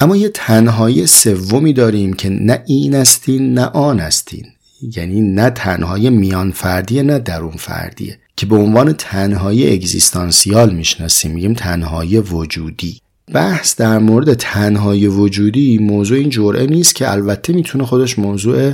اما 0.00 0.16
یه 0.16 0.28
تنهایی 0.28 1.06
سومی 1.06 1.72
داریم 1.72 2.12
که 2.12 2.28
نه 2.28 2.62
این 2.66 2.94
استین 2.94 3.54
نه 3.54 3.64
آن 3.64 4.00
استین 4.00 4.46
یعنی 4.96 5.20
نه 5.20 5.50
تنهایی 5.50 6.10
میان 6.10 6.50
فردیه 6.50 7.02
نه 7.02 7.18
درون 7.18 7.56
فردیه 7.56 8.18
که 8.36 8.46
به 8.46 8.56
عنوان 8.56 8.92
تنهایی 8.92 9.72
اگزیستانسیال 9.72 10.74
می‌شناسیم. 10.74 11.32
میگیم 11.32 11.54
تنهایی 11.54 12.18
وجودی. 12.18 13.00
بحث 13.32 13.76
در 13.76 13.98
مورد 13.98 14.34
تنهایی 14.34 15.06
وجودی 15.06 15.78
موضوع 15.78 16.18
این 16.18 16.30
جرعه 16.30 16.66
نیست 16.66 16.94
که 16.94 17.12
البته 17.12 17.52
می‌تونه 17.52 17.84
خودش 17.84 18.18
موضوع 18.18 18.72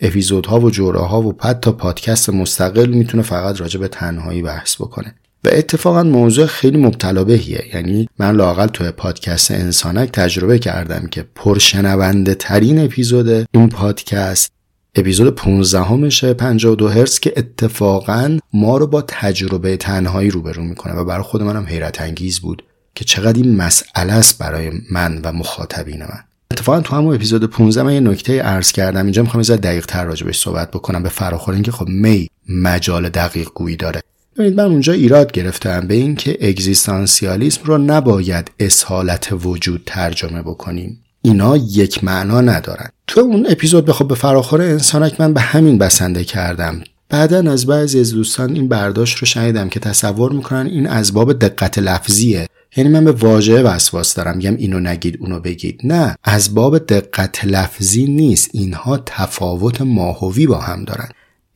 اپیزودها 0.00 0.60
و 0.60 0.70
جرعه 0.70 1.02
ها 1.02 1.22
و 1.22 1.34
حتی 1.40 1.72
پادکست 1.72 2.30
مستقل 2.30 2.86
می‌تونه 2.86 3.22
فقط 3.22 3.60
راجع 3.60 3.80
به 3.80 3.88
تنهایی 3.88 4.42
بحث 4.42 4.76
بکنه. 4.76 5.14
و 5.44 5.48
اتفاقا 5.52 6.02
موضوع 6.02 6.46
خیلی 6.46 6.78
مبتلا 6.78 7.24
بهیه. 7.24 7.64
یعنی 7.74 8.08
من 8.18 8.36
لاقل 8.36 8.66
توی 8.66 8.90
پادکست 8.90 9.50
انسانک 9.50 10.10
تجربه 10.12 10.58
کردم 10.58 11.06
که 11.06 11.24
پرشنونده 11.34 12.34
ترین 12.34 12.78
اپیزود 12.78 13.28
این 13.28 13.68
پادکست 13.68 14.52
اپیزود 14.94 15.34
15 15.34 15.82
همشه 15.82 16.34
52 16.34 16.88
هرتز 16.88 17.18
که 17.18 17.32
اتفاقا 17.36 18.38
ما 18.52 18.76
رو 18.76 18.86
با 18.86 19.02
تجربه 19.02 19.76
تنهایی 19.76 20.30
روبرو 20.30 20.62
می‌کنه 20.62 20.94
و 20.94 21.04
برای 21.04 21.22
خود 21.22 21.42
منم 21.42 21.66
حیرت 21.66 22.00
انگیز 22.00 22.40
بود 22.40 22.62
که 22.94 23.04
چقدر 23.04 23.42
این 23.42 23.56
مسئله 23.56 24.12
است 24.12 24.38
برای 24.38 24.72
من 24.90 25.20
و 25.24 25.32
مخاطبین 25.32 26.00
من. 26.00 26.24
اتفاقا 26.50 26.80
تو 26.80 26.96
همون 26.96 27.14
اپیزود 27.14 27.44
15 27.44 27.82
من 27.82 27.94
یه 27.94 28.00
نکته 28.00 28.42
عرض 28.42 28.72
کردم. 28.72 29.04
اینجا 29.04 29.22
می‌خوام 29.22 29.44
یه 29.48 29.56
دقیق 29.56 29.86
تر 29.86 30.04
راجبش 30.04 30.38
صحبت 30.38 30.70
بکنم. 30.70 31.02
به 31.02 31.08
فراخور 31.08 31.54
اینکه 31.54 31.72
خب 31.72 31.88
می 31.88 32.28
مجال 32.48 33.08
دقیق 33.08 33.48
گویی 33.54 33.76
داره. 33.76 34.00
ببینید 34.36 34.60
من 34.60 34.64
اونجا 34.64 34.92
ایراد 34.92 35.32
گرفتم 35.32 35.86
به 35.86 35.94
اینکه 35.94 36.38
اگزیستانسیالیسم 36.40 37.60
رو 37.64 37.78
نباید 37.78 38.50
اصالت 38.58 39.28
وجود 39.32 39.82
ترجمه 39.86 40.42
بکنیم. 40.42 41.00
اینا 41.22 41.56
یک 41.56 42.04
معنا 42.04 42.40
ندارن. 42.40 42.88
تو 43.08 43.20
اون 43.20 43.46
اپیزود 43.50 43.86
بخواب 43.86 44.08
به 44.08 44.14
فراخور 44.14 44.62
انسانک 44.62 45.20
من 45.20 45.32
به 45.32 45.40
همین 45.40 45.78
بسنده 45.78 46.24
کردم. 46.24 46.80
بعدا 47.08 47.52
از 47.52 47.66
بعضی 47.66 48.00
از 48.00 48.12
دوستان 48.12 48.54
این 48.54 48.68
برداشت 48.68 49.18
رو 49.18 49.26
شنیدم 49.26 49.68
که 49.68 49.80
تصور 49.80 50.32
می‌کنن 50.32 50.66
این 50.66 50.86
از 50.86 51.14
باب 51.14 51.32
دقت 51.32 51.78
لفظیه. 51.78 52.46
یعنی 52.76 52.90
من 52.90 53.04
به 53.04 53.12
واژه 53.12 53.62
وسواس 53.62 54.14
دارم 54.14 54.36
میگم 54.36 54.56
اینو 54.56 54.80
نگید 54.80 55.18
اونو 55.20 55.40
بگید. 55.40 55.80
نه 55.84 56.16
از 56.24 56.54
باب 56.54 56.78
دقت 56.78 57.44
لفظی 57.44 58.04
نیست. 58.04 58.50
اینها 58.52 59.02
تفاوت 59.06 59.80
ماهوی 59.80 60.46
با 60.46 60.58
هم 60.58 60.84
دارن. 60.84 61.08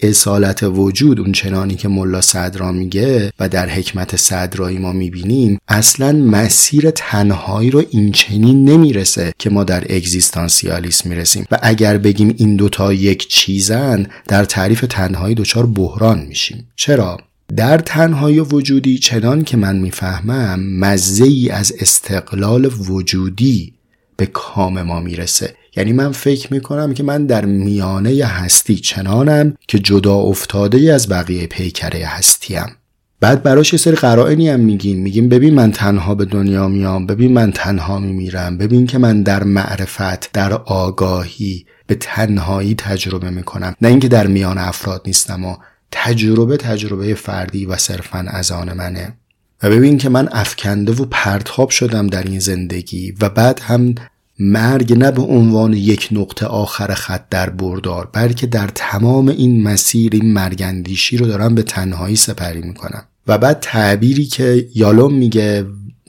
اصالت 0.03 0.63
وجود 0.63 1.21
اون 1.21 1.33
چنانی 1.33 1.75
که 1.75 1.89
ملا 1.89 2.21
صدرا 2.21 2.73
میگه 2.73 3.33
و 3.39 3.49
در 3.49 3.69
حکمت 3.69 4.17
صدرایی 4.17 4.79
ما 4.79 4.93
می‌بینیم 4.93 5.59
اصلا 5.69 6.13
مسیر 6.13 6.91
تنهایی 6.91 7.71
رو 7.71 7.85
این 7.91 8.13
چنین 8.13 8.65
نمی‌رسه 8.65 9.33
که 9.39 9.51
ما 9.51 9.65
در 9.65 9.85
اگزیستانسیالیسم 9.91 11.09
می‌رسیم. 11.09 11.47
و 11.51 11.59
اگر 11.63 11.99
بگیم 11.99 12.35
این 12.39 12.57
دوتا 12.57 12.93
یک 12.93 13.29
چیزن 13.29 14.07
در 14.29 14.45
تعریف 14.45 14.85
تنهایی 14.91 15.35
دچار 15.35 15.67
بحران 15.67 16.21
میشیم. 16.21 16.69
چرا؟ 16.77 17.19
در 17.57 17.79
تنهایی 17.79 18.41
وجودی 18.41 18.99
چنان 18.99 19.45
که 19.45 19.57
من 19.57 19.77
می‌فهمم 19.77 20.79
مزه 20.79 21.25
ای 21.25 21.51
از 21.51 21.73
استقلال 21.81 22.71
وجودی 22.89 23.73
به 24.17 24.27
کام 24.27 24.83
ما 24.83 25.01
می‌رسه. 25.01 25.55
یعنی 25.77 25.93
من 25.93 26.13
فکر 26.13 26.53
می‌کنم 26.53 26.95
که 26.95 27.03
من 27.03 27.27
در 27.27 27.45
میانه 27.45 28.25
هستی 28.25 28.77
چنانم 28.77 29.55
که 29.69 29.79
جدا 29.79 30.15
افتاده 30.15 30.93
از 30.95 31.09
بقیه 31.09 31.47
پیکره 31.47 32.07
هستیم. 32.07 32.67
بعد 33.21 33.43
براش 33.43 33.73
یه 33.73 33.79
سری 33.79 33.95
قرائنی 33.95 34.49
هم 34.49 34.61
میگیم 34.61 34.99
میگیم 34.99 35.29
ببین 35.29 35.55
من 35.55 35.73
تنها 35.73 36.15
به 36.15 36.25
دنیا 36.25 36.69
میام 36.69 37.07
ببین 37.07 37.33
من 37.33 37.53
تنها 37.53 37.99
میمیرم 37.99 38.59
ببین 38.59 38.87
که 38.87 38.99
من 38.99 39.23
در 39.23 39.45
معرفت 39.45 40.33
در 40.33 40.53
آگاهی 40.53 41.67
به 41.87 41.95
تنهایی 41.95 42.75
تجربه 42.75 43.31
می‌کنم. 43.31 43.75
نه 43.83 43.89
اینکه 43.89 44.09
در 44.09 44.27
میان 44.27 44.59
افراد 44.59 45.03
نیستم 45.07 45.45
و 45.45 45.57
تجربه 45.91 46.57
تجربه 46.57 47.15
فردی 47.15 47.67
و 47.67 47.77
صرفا 47.77 48.19
از 48.29 48.53
آن 48.53 48.73
منه. 48.73 49.13
و 49.63 49.71
ببین 49.71 49.99
که 49.99 50.09
من 50.09 50.29
افکنده 50.33 50.93
و 50.93 51.05
پرتاب 51.11 51.71
شدم 51.71 52.07
در 52.07 52.23
این 52.23 52.39
زندگی 52.39 53.15
و 53.21 53.29
بعد 53.29 53.61
هم 53.61 53.95
مرگ 54.43 54.99
نه 54.99 55.11
به 55.11 55.23
عنوان 55.23 55.73
یک 55.73 56.09
نقطه 56.13 56.47
آخر 56.47 56.95
خط 56.95 57.29
در 57.31 57.51
بردار 57.51 58.09
بلکه 58.13 58.47
در 58.47 58.71
تمام 58.75 59.29
این 59.29 59.63
مسیر 59.63 60.11
این 60.15 60.33
مرگندیشی 60.33 61.17
رو 61.17 61.27
دارم 61.27 61.55
به 61.55 61.63
تنهایی 61.63 62.17
سپری 62.17 62.63
می‌کنم. 62.63 63.05
و 63.27 63.39
بعد 63.39 63.61
تعبیری 63.61 64.25
که 64.25 64.69
یالوم 64.75 65.15
میگه 65.15 65.67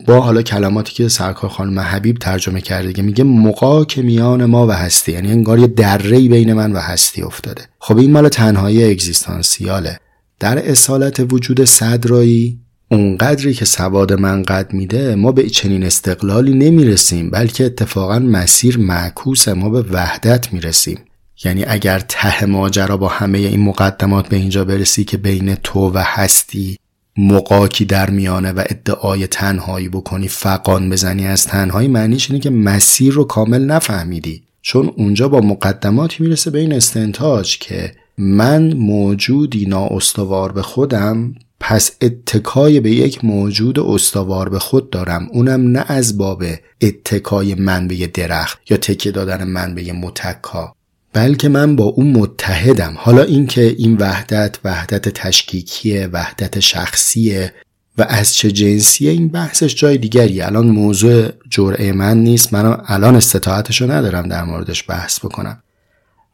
با 0.08 0.22
حالا 0.22 0.42
کلماتی 0.42 0.94
که 0.94 1.08
سرکار 1.08 1.50
خانم 1.50 1.80
حبیب 1.80 2.18
ترجمه 2.18 2.62
کرده 2.62 2.94
که 2.94 3.02
میگه 3.02 3.24
مقاک 3.24 4.00
میان 4.00 4.46
ما 4.46 4.68
و 4.68 4.72
هستی 4.72 5.12
یعنی 5.12 5.32
انگار 5.32 5.60
یه 5.60 5.68
دره 5.68 6.20
بین 6.20 6.54
من 6.54 6.72
و 6.72 6.80
هستی 6.80 7.22
افتاده. 7.22 7.62
خب 7.80 7.98
این 7.98 8.12
مال 8.12 8.30
تنهایی 8.30 8.92
اگزیستانسیاله. 8.92 10.00
در 10.40 10.70
اصالت 10.70 11.34
وجود 11.34 11.64
صدرایی 11.64 12.63
اونقدری 12.94 13.54
که 13.54 13.66
سواد 13.66 14.14
من 14.14 14.44
قد 14.44 14.74
میده 14.74 15.16
ما 15.16 15.32
به 15.32 15.50
چنین 15.50 15.84
استقلالی 15.84 16.54
نمی‌رسیم 16.54 17.30
بلکه 17.30 17.66
اتفاقا 17.66 18.20
مسیر 18.20 18.78
معکوس 18.78 19.48
ما 19.48 19.70
به 19.70 19.82
وحدت 19.82 20.54
می‌رسیم. 20.54 21.00
یعنی 21.46 21.66
اگر 21.68 22.00
ته 22.00 22.46
ماجرا 22.46 22.98
با 22.98 23.08
همه 23.08 23.38
این 23.38 23.60
مقدمات 23.60 24.28
به 24.28 24.36
اینجا 24.36 24.66
برسی 24.66 25.04
که 25.04 25.18
بین 25.18 25.56
تو 25.56 25.92
و 25.94 26.04
هستی 26.06 26.78
مقاکی 27.18 27.86
در 27.86 28.10
میانه 28.10 28.52
و 28.52 28.64
ادعای 28.70 29.28
تنهایی 29.28 29.90
بکنی 29.90 30.28
فقان 30.28 30.90
بزنی 30.90 31.28
از 31.28 31.48
تنهایی 31.48 31.88
معنیش 31.88 32.30
اینه 32.30 32.42
که 32.42 32.50
مسیر 32.50 33.14
رو 33.14 33.24
کامل 33.24 33.66
نفهمیدی. 33.66 34.44
چون 34.62 34.92
اونجا 34.98 35.28
با 35.28 35.40
مقدماتی 35.40 36.24
می‌رسه 36.24 36.52
به 36.52 36.60
این 36.60 36.74
استنتاج 36.74 37.58
که 37.60 37.92
من 38.18 38.74
موجودی 38.74 39.66
نااستوار 39.66 40.52
به 40.52 40.62
خودم 40.62 41.36
پس 41.66 41.92
اتکای 42.02 42.80
به 42.80 42.92
یک 42.92 43.26
موجود 43.26 43.80
استوار 43.80 44.50
به 44.50 44.60
خود 44.60 44.90
دارم. 44.90 45.28
اونم 45.32 45.72
نه 45.72 45.86
از 45.88 46.18
باب 46.18 46.44
اتکای 46.82 47.56
من 47.56 47.88
به 47.88 47.96
یه 47.96 48.08
درخت 48.08 48.60
یا 48.70 48.78
تکیه 48.78 49.12
دادن 49.12 49.44
من 49.44 49.76
به 49.76 49.84
یه 49.84 49.94
متکا 49.94 50.76
بلکه 51.14 51.50
من 51.50 51.76
با 51.76 51.84
اون 51.84 52.12
متحدم. 52.12 52.94
حالا 52.98 53.24
اینکه 53.24 53.62
این 53.62 53.98
وحدت 53.98 54.60
وحدت 54.64 55.10
تشکیکیه 55.10 56.10
وحدت 56.14 56.60
شخصیه 56.60 57.54
و 57.98 58.06
از 58.10 58.36
چه 58.36 58.52
جنسیه 58.52 59.12
این 59.12 59.28
بحثش 59.28 59.76
جای 59.76 59.98
دیگری 59.98 60.42
الان 60.42 60.68
موضوع 60.68 61.30
جرعه 61.50 61.92
من 61.92 62.18
نیست. 62.18 62.54
من 62.54 62.78
الان 62.88 63.16
استطاعتشو 63.16 63.92
ندارم 63.92 64.28
در 64.28 64.44
موردش 64.44 64.84
بحث 64.90 65.20
بکنم. 65.20 65.64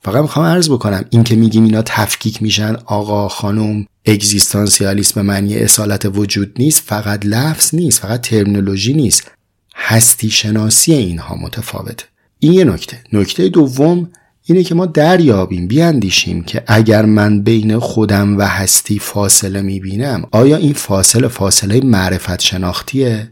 فقط 0.02 0.22
می‌خوام 0.22 0.46
عرض 0.46 0.70
بکنم 0.70 1.06
این 1.10 1.24
که 1.24 1.36
میگیم 1.36 1.64
اینا 1.64 1.82
تفکیک 1.82 2.42
میشن 2.42 2.76
آقا 2.86 3.30
خانم 3.30 3.86
اگزیستانسیالیسم 4.06 5.22
معنی 5.22 5.58
اصالت 5.58 6.06
وجود 6.06 6.56
نیست 6.60 6.84
فقط 6.86 7.26
لفظ 7.26 7.76
نیست 7.76 8.00
فقط 8.00 8.22
ترمینولوژی 8.22 8.94
نیست. 8.94 9.32
هستی 9.76 10.30
شناسی 10.30 10.94
اینها 10.94 11.36
متفاوته. 11.36 12.06
این 12.40 12.54
یه 12.54 12.64
نکته. 12.64 12.98
نکته 13.14 13.50
دوم 13.50 14.10
اینه 14.44 14.64
که 14.64 14.76
ما 14.76 14.86
دریابیم 14.86 15.68
بیاندیشیم 15.68 16.44
که 16.44 16.64
اگر 16.68 17.06
من 17.06 17.42
بین 17.44 17.80
خودم 17.80 18.38
و 18.38 18.42
هستی 18.42 19.00
فاصله 19.00 19.62
می‌بینم 19.62 20.26
آیا 20.32 20.58
این 20.58 20.74
فاصله 20.74 21.28
فاصله 21.28 21.82
معرفت 21.86 22.42
شناختیه؟ 22.42 23.32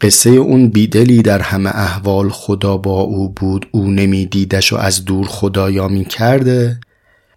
قصه 0.00 0.30
اون 0.30 0.68
بیدلی 0.68 1.22
در 1.22 1.40
همه 1.40 1.70
احوال 1.70 2.28
خدا 2.28 2.76
با 2.76 3.00
او 3.00 3.28
بود 3.28 3.68
او 3.72 3.90
نمیدیدش 3.90 4.72
و 4.72 4.76
از 4.76 5.04
دور 5.04 5.26
خدایا 5.26 5.88
می 5.88 6.04
کرده 6.04 6.80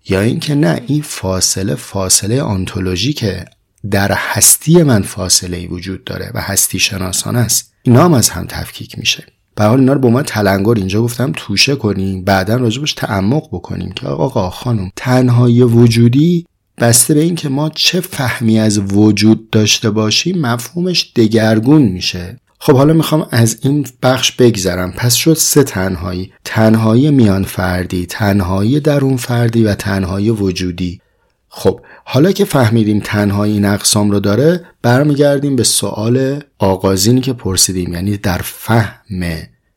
یا 0.10 0.22
اینکه 0.22 0.56
نه 0.56 0.82
این 0.88 1.02
فاصله 1.02 1.76
فاصله 1.76 2.42
آنتولوژیکه 2.42 3.46
در 3.92 4.12
هستی 4.12 4.84
من 4.84 5.02
فاصله 5.02 5.58
ای 5.58 5.68
وجود 5.68 6.04
داره 6.04 6.32
و 6.34 6.42
هستی 6.42 6.80
شناسان 6.80 7.36
است. 7.36 7.74
اینا 7.84 8.06
هم 8.06 8.14
از 8.14 8.30
هم 8.30 8.46
تفکیک 8.50 9.00
میشه. 9.00 9.24
به 9.56 9.64
حال 9.64 9.80
اینا 9.80 9.94
رو 9.94 10.00
با 10.00 10.10
من 10.10 10.24
تلنگر 10.24 10.74
اینجا 10.74 11.02
گفتم 11.02 11.32
توشه 11.36 11.76
کنیم 11.76 12.24
بعدا 12.24 12.56
راجبش 12.56 12.94
تعمق 12.94 13.48
بکنیم 13.48 13.92
که 13.92 14.08
آقا 14.08 14.50
خانم 14.50 14.92
تنهایی 14.96 15.64
وجودی 15.64 16.46
بسته 16.78 17.14
به 17.14 17.22
اینکه 17.22 17.50
ما 17.50 17.70
چه 17.70 18.02
فهمی 18.02 18.60
از 18.60 18.78
وجود 18.78 19.50
داشته 19.50 19.90
باشیم 19.90 20.42
مفهومش 20.42 21.12
دگرگون 21.16 21.82
میشه. 21.82 22.38
خب 22.64 22.76
حالا 22.76 22.94
می‌خوام 22.94 23.28
از 23.32 23.58
این 23.62 23.88
بخش 24.04 24.32
بگذرم. 24.32 24.92
پس 24.92 25.14
شد 25.14 25.34
سه 25.34 25.64
تنهایی. 25.64 26.34
تنهایی 26.46 27.12
میان 27.12 27.44
فردی 27.44 28.06
تنهایی 28.06 28.80
درون 28.80 29.18
فردی 29.18 29.64
و 29.64 29.76
تنهایی 29.76 30.30
وجودی. 30.30 31.02
خب 31.50 31.82
حالا 32.06 32.32
که 32.32 32.46
فهمیدیم 32.46 33.00
تنهایی 33.00 33.54
این 33.54 33.66
اقسام 33.66 34.12
رو 34.12 34.20
داره 34.20 34.66
برمیگردیم 34.82 35.56
به 35.56 35.64
سوال 35.64 36.44
آغازینی 36.60 37.22
که 37.22 37.34
پرسیدیم. 37.34 37.94
یعنی 37.94 38.18
در 38.18 38.42
فهم 38.44 39.24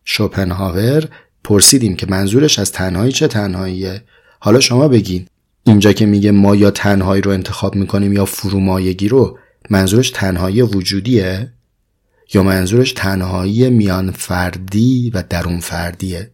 شوپنهاور 0.05 1.09
پرسیدیم 1.45 1.97
که 1.97 2.07
منظورش 2.11 2.59
از 2.59 2.73
تنهایی 2.73 3.13
چه 3.13 3.29
تنهاییه؟ 3.29 4.03
حالا 4.41 4.61
شما 4.61 4.89
بگین. 4.89 5.27
اینجا 5.67 5.93
که 5.93 6.07
میگه 6.07 6.31
ما 6.31 6.57
یا 6.57 6.71
تنهایی 6.71 7.23
رو 7.23 7.31
انتخاب 7.31 7.75
می‌کنیم 7.75 8.13
یا 8.13 8.25
فرومایگی 8.25 9.09
رو 9.09 9.39
منظورش 9.71 10.11
تنهایی 10.11 10.63
وجودیه؟ 10.63 11.51
یا 12.35 12.43
منظورش 12.43 12.93
تنهایی 12.93 13.71
میان 13.71 14.11
فردی 14.11 15.11
و 15.15 15.25
درون 15.31 15.61
فردیه 15.61 16.31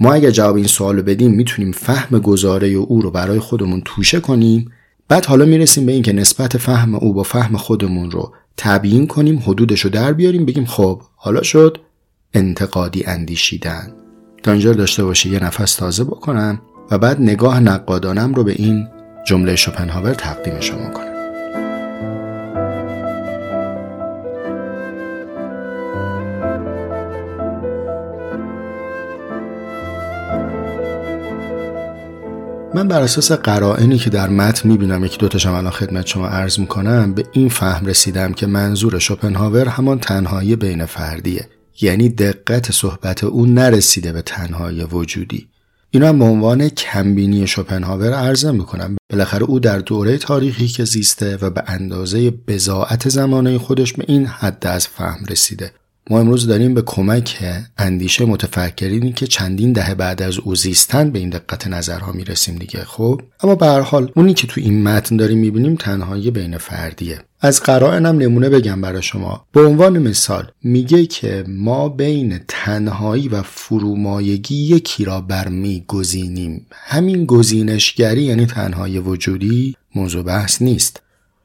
ما 0.00 0.12
اگر 0.12 0.30
جواب 0.30 0.56
این 0.56 0.66
سوال 0.66 0.96
رو 0.96 1.02
بدیم 1.02 1.30
می‌تونیم 1.30 1.72
فهم 1.72 2.18
گزاره 2.18 2.68
او 2.68 3.02
رو 3.02 3.10
برای 3.10 3.38
خودمون 3.38 3.82
توشه 3.84 4.20
کنیم 4.20 4.72
بعد 5.08 5.26
حالا 5.26 5.44
می‌رسیم 5.44 5.86
به 5.86 5.92
اینکه 5.92 6.12
نسبت 6.12 6.56
فهم 6.56 6.94
او 6.94 7.14
با 7.14 7.22
فهم 7.22 7.56
خودمون 7.56 8.10
رو 8.10 8.32
تبیین 8.56 9.06
کنیم 9.06 9.38
حدودش 9.38 9.80
رو 9.80 9.90
در 9.90 10.12
بیاریم 10.12 10.44
بگیم 10.44 10.64
خب 10.64 11.02
حالا 11.16 11.42
شد. 11.42 11.78
انتقادی 12.34 13.04
اندیشیدن. 13.04 13.92
تا 14.42 14.52
اینجا 14.52 14.72
داشته 14.72 15.04
باشه 15.04 15.28
یه 15.28 15.44
نفس 15.44 15.74
تازه 15.74 16.04
بکنم 16.04 16.62
و 16.90 16.98
بعد 16.98 17.20
نگاه 17.20 17.60
نقادانم 17.60 18.34
رو 18.34 18.44
به 18.44 18.52
این 18.52 18.88
جمله 19.26 19.56
شوپنهاور 19.56 20.14
تقدیم 20.14 20.60
شما 20.60 20.90
کنم. 20.90 21.11
من 32.74 32.88
بر 32.88 33.02
اساس 33.02 33.32
قرائنی 33.32 33.98
که 33.98 34.10
در 34.10 34.28
متن 34.28 34.68
می‌بینم 34.68 35.04
یکی 35.04 35.18
دوتاش 35.18 35.46
الان 35.46 35.70
خدمت 35.70 36.06
شما 36.06 36.26
عرض 36.26 36.58
می‌کنم 36.58 37.12
به 37.14 37.24
این 37.32 37.48
فهم 37.48 37.86
رسیدم 37.86 38.32
که 38.32 38.46
منظور 38.46 38.98
شوپنهاور 38.98 39.68
همان 39.68 39.98
تنهایی 39.98 40.56
بین 40.56 40.86
فردیه. 40.86 41.48
یعنی 41.80 42.08
دقت 42.08 42.72
صحبت 42.72 43.24
او 43.24 43.46
نرسیده 43.46 44.12
به 44.12 44.22
تنهایی 44.22 44.84
وجودی. 44.84 45.48
اینا 45.90 46.08
هم 46.08 46.18
به 46.18 46.24
عنوان 46.24 46.68
کمبینی 46.68 47.46
شوپنهاور 47.46 48.12
عرضه 48.12 48.50
می‌کنم. 48.50 48.96
بالاخره 49.10 49.42
او 49.42 49.60
در 49.60 49.78
دوره 49.78 50.18
تاریخی 50.18 50.68
که 50.68 50.84
زیسته 50.84 51.38
و 51.42 51.50
به 51.50 51.62
اندازه 51.66 52.30
بزاعت 52.30 53.08
زمانه 53.08 53.58
خودش 53.58 53.92
به 53.92 54.04
این 54.08 54.26
حد 54.26 54.66
از 54.66 54.88
فهم 54.88 55.24
رسیده. 55.30 55.72
ما 56.10 56.20
امروز 56.20 56.46
داریم 56.46 56.74
به 56.74 56.82
کمک 56.82 57.38
اندیشه 57.78 58.24
متفکرینی 58.24 59.12
که 59.12 59.26
چندین 59.26 59.72
دهه 59.72 59.94
بعد 59.94 60.22
از 60.22 60.38
او 60.38 60.54
زیستن 60.54 61.10
به 61.10 61.18
این 61.18 61.30
دقت 61.30 61.66
نظرها 61.66 62.12
می‌رسیم 62.12 62.56
دیگه 62.56 62.84
خب؟ 62.84 63.20
اما 63.42 63.54
به 63.54 63.66
هر 63.66 63.80
حال 63.80 64.12
اونی 64.16 64.34
که 64.34 64.46
تو 64.46 64.60
این 64.60 64.82
متن 64.82 65.16
داریم 65.16 65.38
می‌بینیم 65.38 65.74
تنهایی 65.74 66.30
بین 66.30 66.58
فردیه. 66.58 67.18
از 67.40 67.62
قرائنم 67.62 68.18
نمونه 68.18 68.48
بگم 68.48 68.80
برای 68.80 69.02
شما. 69.02 69.46
به 69.52 69.66
عنوان 69.66 69.98
مثال 69.98 70.50
میگه 70.62 71.06
که 71.06 71.44
ما 71.48 71.88
بین 71.88 72.40
تنهایی 72.48 73.28
و 73.28 73.42
فرومایگی 73.42 74.54
یکی 74.54 75.04
را 75.04 75.20
برمیگزینیم. 75.20 76.66
همین 76.72 77.24
گزینشگری 77.24 78.22
یعنی 78.22 78.46
تنهایی 78.46 78.98
وجودی 78.98 79.76
موضوع 79.94 80.22
بحث 80.22 80.62
نیست. 80.62 81.02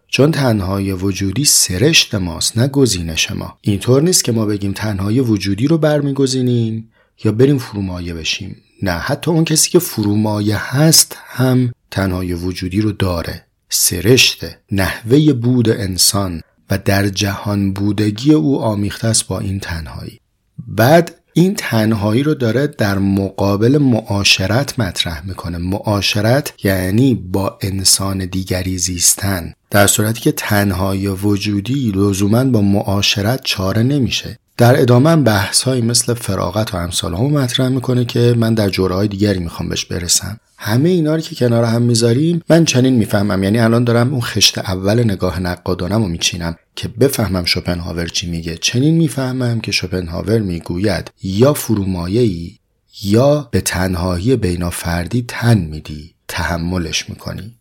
چون 0.08 0.32
تنهایی 0.32 0.92
وجودی 0.92 1.46
سرشت 1.46 2.16
ماست 2.16 2.58
نه 2.58 2.68
گزینش 2.68 3.32
ما. 3.32 3.58
اینطور 3.62 4.02
نیست 4.02 4.24
که 4.24 4.32
ما 4.32 4.46
بگیم 4.46 4.72
تنهایی 4.72 5.20
وجودی 5.20 5.68
رو 5.68 5.78
برمیگزینیم 5.78 6.90
یا 7.24 7.32
بریم 7.32 7.58
فرومایه 7.58 8.14
بشیم. 8.14 8.56
نه 8.84 8.92
حتی 8.92 9.32
اون 9.32 9.44
کسی 9.44 9.70
که 9.70 9.80
فرومایه 9.80 10.76
هست 10.76 11.18
هم 11.28 11.74
تنهایی 11.92 12.34
وجودی 12.34 12.82
رو 12.82 12.92
داره. 12.92 13.46
سرشت 13.70 14.46
نحوه 14.72 15.34
بود 15.34 15.70
انسان 15.70 16.42
و 16.70 16.78
در 16.78 17.08
جهان 17.08 17.74
بودگی 17.74 18.34
او 18.34 18.62
آمیخته 18.62 19.08
است 19.08 19.28
با 19.28 19.40
این 19.40 19.60
تنهایی. 19.60 20.20
بعد 20.68 21.16
این 21.38 21.56
تنهایی 21.56 22.24
رو 22.24 22.34
داره 22.34 22.68
در 22.68 22.98
مقابل 22.98 23.78
معاشرت 23.78 24.80
مطرح 24.80 25.28
می‌کنه. 25.28 25.58
معاشرت 25.58 26.54
یعنی 26.64 27.16
با 27.16 27.58
انسان 27.62 28.26
دیگری 28.26 28.78
زیستن. 28.78 29.54
در 29.70 29.88
صورتی 29.88 30.22
که 30.22 30.32
تنهایی 30.32 31.08
وجودی 31.08 31.92
لزوما 31.96 32.44
با 32.44 32.62
معاشرت 32.62 33.42
چاره 33.44 33.84
نمیشه. 33.84 34.40
در 34.58 34.82
ادامه 34.82 35.10
هم 35.10 35.24
بحث 35.24 35.68
مثل 35.68 36.14
فراغت 36.14 36.74
و 36.74 36.78
امثال 36.78 37.14
همو 37.14 37.30
مطرح 37.30 37.68
می‌کنه 37.68 38.06
که 38.06 38.36
من 38.38 38.54
در 38.54 38.70
جورهای 38.70 39.08
دیگری 39.08 39.40
می‌خوام 39.40 39.70
بهش 39.70 39.86
برسم. 39.86 40.40
همه 40.58 40.90
اینا 40.90 41.16
رو 41.16 41.22
که 41.22 41.36
کنار 41.36 41.64
هم 41.64 41.82
می‌ذاریم 41.82 42.42
من 42.50 42.66
چنین 42.66 42.96
می‌فهمم. 42.96 43.44
یعنی 43.44 43.60
الان 43.60 43.84
دارم 43.84 44.12
اون 44.12 44.22
خشت 44.22 44.58
اول 44.58 45.04
نگاه 45.04 45.40
نقادانم 45.40 46.04
رو 46.04 46.08
میچینم 46.08 46.56
که 46.76 46.88
بفهمم 46.88 47.46
شوپنهاور 47.46 48.08
چی 48.08 48.30
میگه. 48.30 48.58
چنین 48.58 48.96
می‌فهمم 48.96 49.60
که 49.60 49.72
شوپنهاور 49.72 50.40
می‌گوید 50.40 51.12
یا 51.24 51.54
فرومایه 51.54 52.22
ای 52.22 52.52
یا 53.04 53.50
به 53.52 53.62
تنهایی 53.62 54.36
بینافردی 54.36 55.26
تن 55.28 55.58
میدی 55.58 56.14
تحملش 56.28 57.10
می‌کنی. 57.10 57.54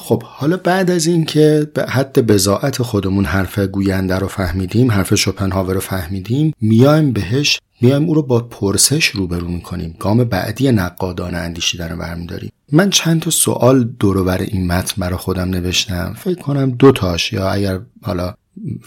خب 0.00 0.22
حالا 0.22 0.56
بعد 0.56 0.90
از 0.90 1.06
اینکه 1.06 1.70
به 1.74 1.86
حد 1.86 2.26
بزاعت 2.26 2.82
خودمون 2.82 3.24
حرف 3.24 3.58
گوینده 3.58 4.16
رو 4.18 4.28
فهمیدیم 4.28 4.90
حرف 4.90 5.14
شوپنهاور 5.14 5.74
رو 5.74 5.80
فهمیدیم 5.80 6.54
میایم 6.60 7.12
بهش 7.12 7.60
میایم 7.80 8.04
او 8.04 8.14
رو 8.14 8.22
با 8.22 8.40
پرسش 8.40 9.06
روبرو 9.06 9.48
می‌کنیم. 9.48 9.96
گام 9.98 10.24
بعدی 10.24 10.72
نقادان 10.72 11.34
اندیشیدن 11.34 11.88
رو 11.88 11.96
برمیداریم. 11.96 12.52
من 12.72 12.90
چند 12.90 13.22
تا 13.22 13.30
سوال 13.30 13.84
دور 13.84 14.30
این 14.40 14.66
متن 14.66 14.94
برای 14.98 15.18
خودم 15.18 15.50
نوشتم. 15.50 16.14
فکر 16.18 16.42
کنم 16.42 16.70
دو 16.70 16.92
تاش 16.92 17.32
یا 17.32 17.50
اگر 17.50 17.80
حالا 18.02 18.34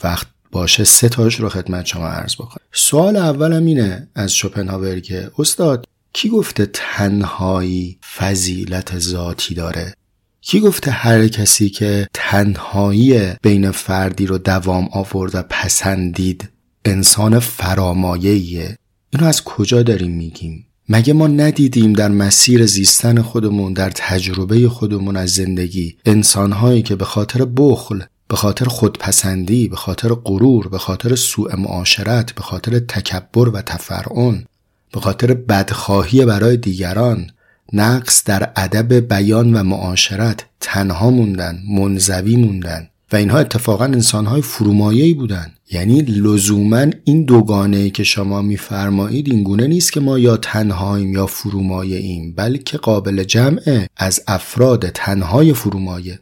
وقت 0.04 0.28
باشه 0.52 0.84
سه 0.84 1.10
تاش 1.10 1.40
رو 1.40 1.50
خدمت 1.50 1.86
شما 1.86 2.08
عرض 2.08 2.36
بکنم. 2.36 2.66
سوال 2.72 3.18
اولم 3.18 3.66
اینه 3.66 4.08
از 4.16 4.34
شوپنهاور 4.34 5.00
که 5.00 5.32
استاد 5.40 5.86
کی 6.14 6.30
گفته 6.30 6.66
تنهایی 6.74 7.98
فضیلت 8.18 9.00
ذاتی 9.00 9.56
داره؟ 9.56 9.94
کی 10.42 10.60
گفته 10.60 10.92
هر 10.92 11.28
کسی 11.28 11.70
که 11.70 12.08
تنهایی 12.14 13.34
بین 13.42 13.72
فردی 13.72 14.26
رو 14.26 14.38
دوام 14.38 14.90
آورد 14.92 15.36
و 15.36 15.44
پسندید 15.50 16.50
انسان 16.86 17.40
فرامایهیه 17.40 18.78
اینو 19.14 19.26
از 19.26 19.44
کجا 19.44 19.84
داریم 19.84 20.12
میگیم؟ 20.12 20.66
مگه 20.90 21.14
ما 21.14 21.28
ندیدیم 21.28 21.94
در 21.94 22.08
مسیر 22.08 22.66
زیستن 22.66 23.22
خودمون 23.22 23.74
در 23.74 23.90
تجربه 23.90 24.70
خودمون 24.70 25.18
از 25.18 25.30
زندگی 25.30 25.98
انسانهایی 26.06 26.82
که 26.82 26.96
به 26.96 27.06
خاطر 27.06 27.46
بخل 27.46 28.02
به 28.28 28.36
خاطر 28.36 28.66
خودپسندی 28.66 29.68
به 29.68 29.76
خاطر 29.76 30.10
غرور 30.10 30.68
به 30.68 30.78
خاطر 30.78 31.16
سوء 31.16 31.56
معاشرت 31.56 32.32
به 32.32 32.42
خاطر 32.42 32.80
تکبر 32.80 33.50
و 33.50 33.62
تفرعن 33.62 34.46
به 34.94 35.00
خاطر 35.00 35.34
بدخواهی 35.34 36.26
برای 36.26 36.58
دیگران 36.58 37.32
نقص 37.74 38.24
در 38.24 38.52
ادب 38.56 38.94
بیان 38.94 39.54
و 39.54 39.64
معاشرت 39.64 40.46
تنها 40.60 41.10
موندن 41.10 41.60
منزوی 41.70 42.36
موندن. 42.36 42.88
و 43.12 43.16
اینها 43.16 43.40
اتفاقا 43.40 43.86
انسانهای 43.86 44.42
فرومایهی 44.42 45.14
بودن. 45.14 45.54
یعنی 45.72 46.02
لزوما 46.02 46.86
این 47.04 47.24
دوگانه 47.24 47.90
که 47.90 48.04
شما 48.04 48.42
میفرمایید 48.42 49.30
این 49.30 49.44
گونه 49.44 49.68
نیست 49.68 49.94
که 49.94 50.00
ما 50.00 50.20
یا 50.20 50.38
تنهاییم 50.38 51.14
یا 51.14 51.26
فرومایه 51.26 51.98
ایم 51.98 52.34
بلکه 52.36 52.78
قابل 52.78 53.24
جمعه 53.24 53.90
از 53.98 54.24
افراد 54.28 54.90
تنهای 54.90 55.54
فرومایه. 55.54 56.20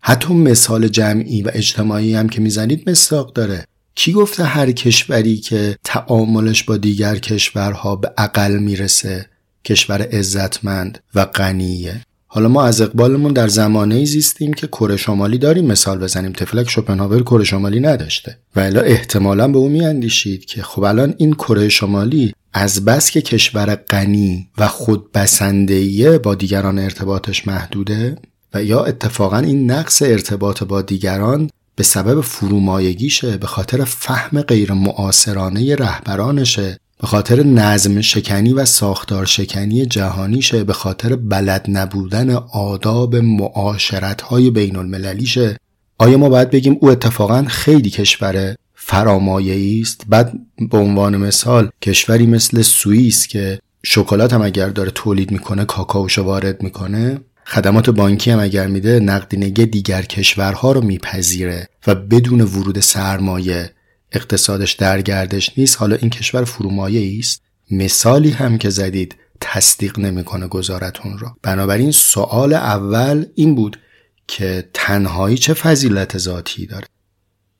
حتی 0.00 0.34
مثال 0.34 0.88
جمعی 0.88 1.42
و 1.42 1.50
اجتماعی 1.52 2.14
هم 2.14 2.28
که 2.28 2.40
می‌زنید 2.40 2.90
مستاق 2.90 3.32
داره. 3.32 3.64
کی 3.94 4.12
گفته 4.12 4.44
هر 4.44 4.72
کشوری 4.72 5.36
که 5.36 5.76
تعاملش 5.84 6.62
با 6.62 6.76
دیگر 6.76 7.16
کشورها 7.16 7.96
به 7.96 8.12
اقل 8.18 8.58
می‌رسه 8.58 9.26
کشور 9.64 10.02
عزتمند 10.02 10.98
و 11.14 11.24
غنیه. 11.24 12.00
حالا 12.26 12.48
ما 12.48 12.64
از 12.64 12.80
اقبالمون 12.80 13.32
در 13.32 13.48
زمانه 13.48 14.04
زیستیم 14.04 14.52
که 14.52 14.66
کره 14.66 14.96
شمالی 14.96 15.38
داریم. 15.38 15.66
مثال 15.66 15.98
بزنیم 15.98 16.32
تفلک 16.32 16.70
شوپنهاور 16.70 17.22
کره 17.22 17.44
شمالی 17.44 17.80
نداشته. 17.80 18.38
و 18.56 18.60
الا 18.60 18.80
احتمالا 18.80 19.48
به 19.48 19.58
او 19.58 19.68
میاندیشید 19.68 20.44
که 20.44 20.62
خب 20.62 20.82
الان 20.82 21.14
این 21.18 21.32
کره 21.32 21.68
شمالی 21.68 22.34
از 22.52 22.84
بس 22.84 23.10
که 23.10 23.22
کشور 23.22 23.74
غنی 23.74 24.48
و 24.58 24.68
خودبسندهیه 24.68 26.18
با 26.18 26.34
دیگران 26.34 26.78
ارتباطش 26.78 27.46
محدوده 27.46 28.16
و 28.54 28.64
یا 28.64 28.84
اتفاقا 28.84 29.38
این 29.38 29.70
نقص 29.70 30.02
ارتباط 30.02 30.62
با 30.62 30.82
دیگران 30.82 31.50
به 31.76 31.82
سبب 31.82 32.20
فرومایگیشه 32.20 33.36
به 33.36 33.46
خاطر 33.46 33.84
فهم 33.84 34.42
غیر 34.42 34.72
معاصرانه 34.72 35.74
رهبرانشه 35.74 36.78
به 37.00 37.06
خاطر 37.06 37.42
نظم 37.42 38.00
شکنی 38.00 38.52
و 38.52 38.64
ساختار 38.64 39.26
شکنی 39.26 39.86
جهانیشه 39.86 40.64
به 40.64 40.72
خاطر 40.72 41.16
بلد 41.16 41.66
نبودن 41.68 42.30
آداب 42.52 43.16
معاشرت 43.16 44.20
های 44.20 44.50
بین 44.50 44.76
المللیشه 44.76 45.56
آیا 45.98 46.18
ما 46.18 46.28
باید 46.28 46.50
بگیم 46.50 46.76
او 46.80 46.90
اتفاقا 46.90 47.44
خیلی 47.48 47.90
کشور 47.90 48.54
فرامایه 48.74 49.80
است؟ 49.80 50.04
بعد 50.08 50.32
به 50.70 50.78
عنوان 50.78 51.16
مثال 51.16 51.70
کشوری 51.82 52.26
مثل 52.26 52.62
سوئیس 52.62 53.26
که 53.26 53.58
شکلات 53.82 54.32
هم 54.32 54.42
اگر 54.42 54.68
داره 54.68 54.90
تولید 54.90 55.30
می‌کنه 55.30 55.64
کاکاوشو 55.64 56.22
وارد 56.22 56.62
می‌کنه 56.62 57.20
خدمات 57.46 57.90
بانکی 57.90 58.30
هم 58.30 58.40
اگر 58.40 58.66
میده 58.66 59.00
نقدینگی 59.00 59.66
دیگر 59.66 60.02
کشورها 60.02 60.72
رو 60.72 60.80
میپذیره 60.80 61.68
و 61.86 61.94
بدون 61.94 62.40
ورود 62.40 62.80
سرمایه 62.80 63.70
اقتصادش 64.14 64.72
در 64.72 65.02
گردش 65.02 65.58
نیست. 65.58 65.76
حالا 65.76 65.96
این 65.96 66.10
کشور 66.10 66.44
فرومایه 66.44 67.18
است. 67.18 67.42
مثالی 67.70 68.30
هم 68.30 68.58
که 68.58 68.70
زدید 68.70 69.16
تصدیق 69.40 69.98
نمی‌کنه 69.98 70.48
گزارتون 70.48 71.18
رو. 71.18 71.28
بنابراین 71.42 71.90
سوال 71.90 72.52
اول 72.52 73.26
این 73.34 73.54
بود 73.54 73.80
که 74.26 74.68
تنهایی 74.74 75.38
چه 75.38 75.54
فضیلت 75.54 76.18
ذاتی 76.18 76.66
داره؟ 76.66 76.86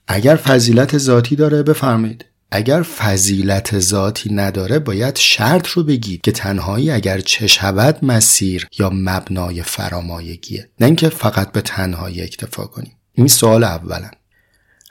اگر 0.08 0.36
فضیلت 0.36 0.98
ذاتی 0.98 1.36
داره 1.36 1.62
بفرمایید. 1.62 2.24
اگر 2.50 2.82
فضیلت 2.82 3.78
ذاتی 3.78 4.34
نداره 4.34 4.78
باید 4.78 5.16
شرط 5.16 5.68
رو 5.68 5.82
بگید 5.82 6.20
که 6.20 6.32
تنهایی 6.32 6.90
اگر 6.90 7.20
چه 7.20 7.46
شود 7.46 8.04
مسیر 8.04 8.68
یا 8.78 8.90
مبنای 8.92 9.62
فرامایگیه. 9.62 10.70
نه 10.80 10.86
اینکه 10.86 11.08
فقط 11.08 11.52
به 11.52 11.60
تنهایی 11.60 12.22
اکتفا 12.22 12.64
کنیم. 12.64 12.92
این 13.12 13.28
سوال 13.28 13.64
اولا 13.64 14.10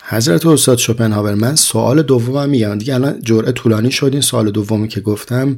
حضرت 0.05 0.45
استاد 0.45 0.77
شوپنهاور 0.77 1.35
من 1.35 1.55
سوال 1.55 2.01
دومم 2.01 2.49
میگم. 2.49 2.77
دیگه 2.77 2.93
الان 2.93 3.21
جرعه 3.21 3.51
طولانی 3.51 3.91
شد. 3.91 4.09
این 4.11 4.21
سوال 4.21 4.51
دومی 4.51 4.87
که 4.87 5.01
گفتم 5.01 5.57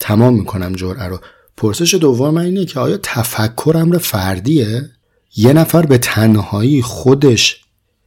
تمام 0.00 0.34
می‌کنم 0.34 0.72
جرعه 0.72 1.04
رو. 1.04 1.20
پرسش 1.56 1.94
دوم 1.94 2.34
من 2.34 2.42
اینه 2.42 2.64
که 2.64 2.80
آیا 2.80 2.98
تفکر 3.02 3.76
امر 3.76 3.98
فردیه؟ 3.98 4.90
یه 5.36 5.52
نفر 5.52 5.86
به 5.86 5.98
تنهایی 5.98 6.82
خودش 6.82 7.60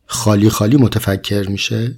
خالی 0.05 0.49
خالی 0.49 0.77
متفکر 0.77 1.49
میشه؟ 1.49 1.95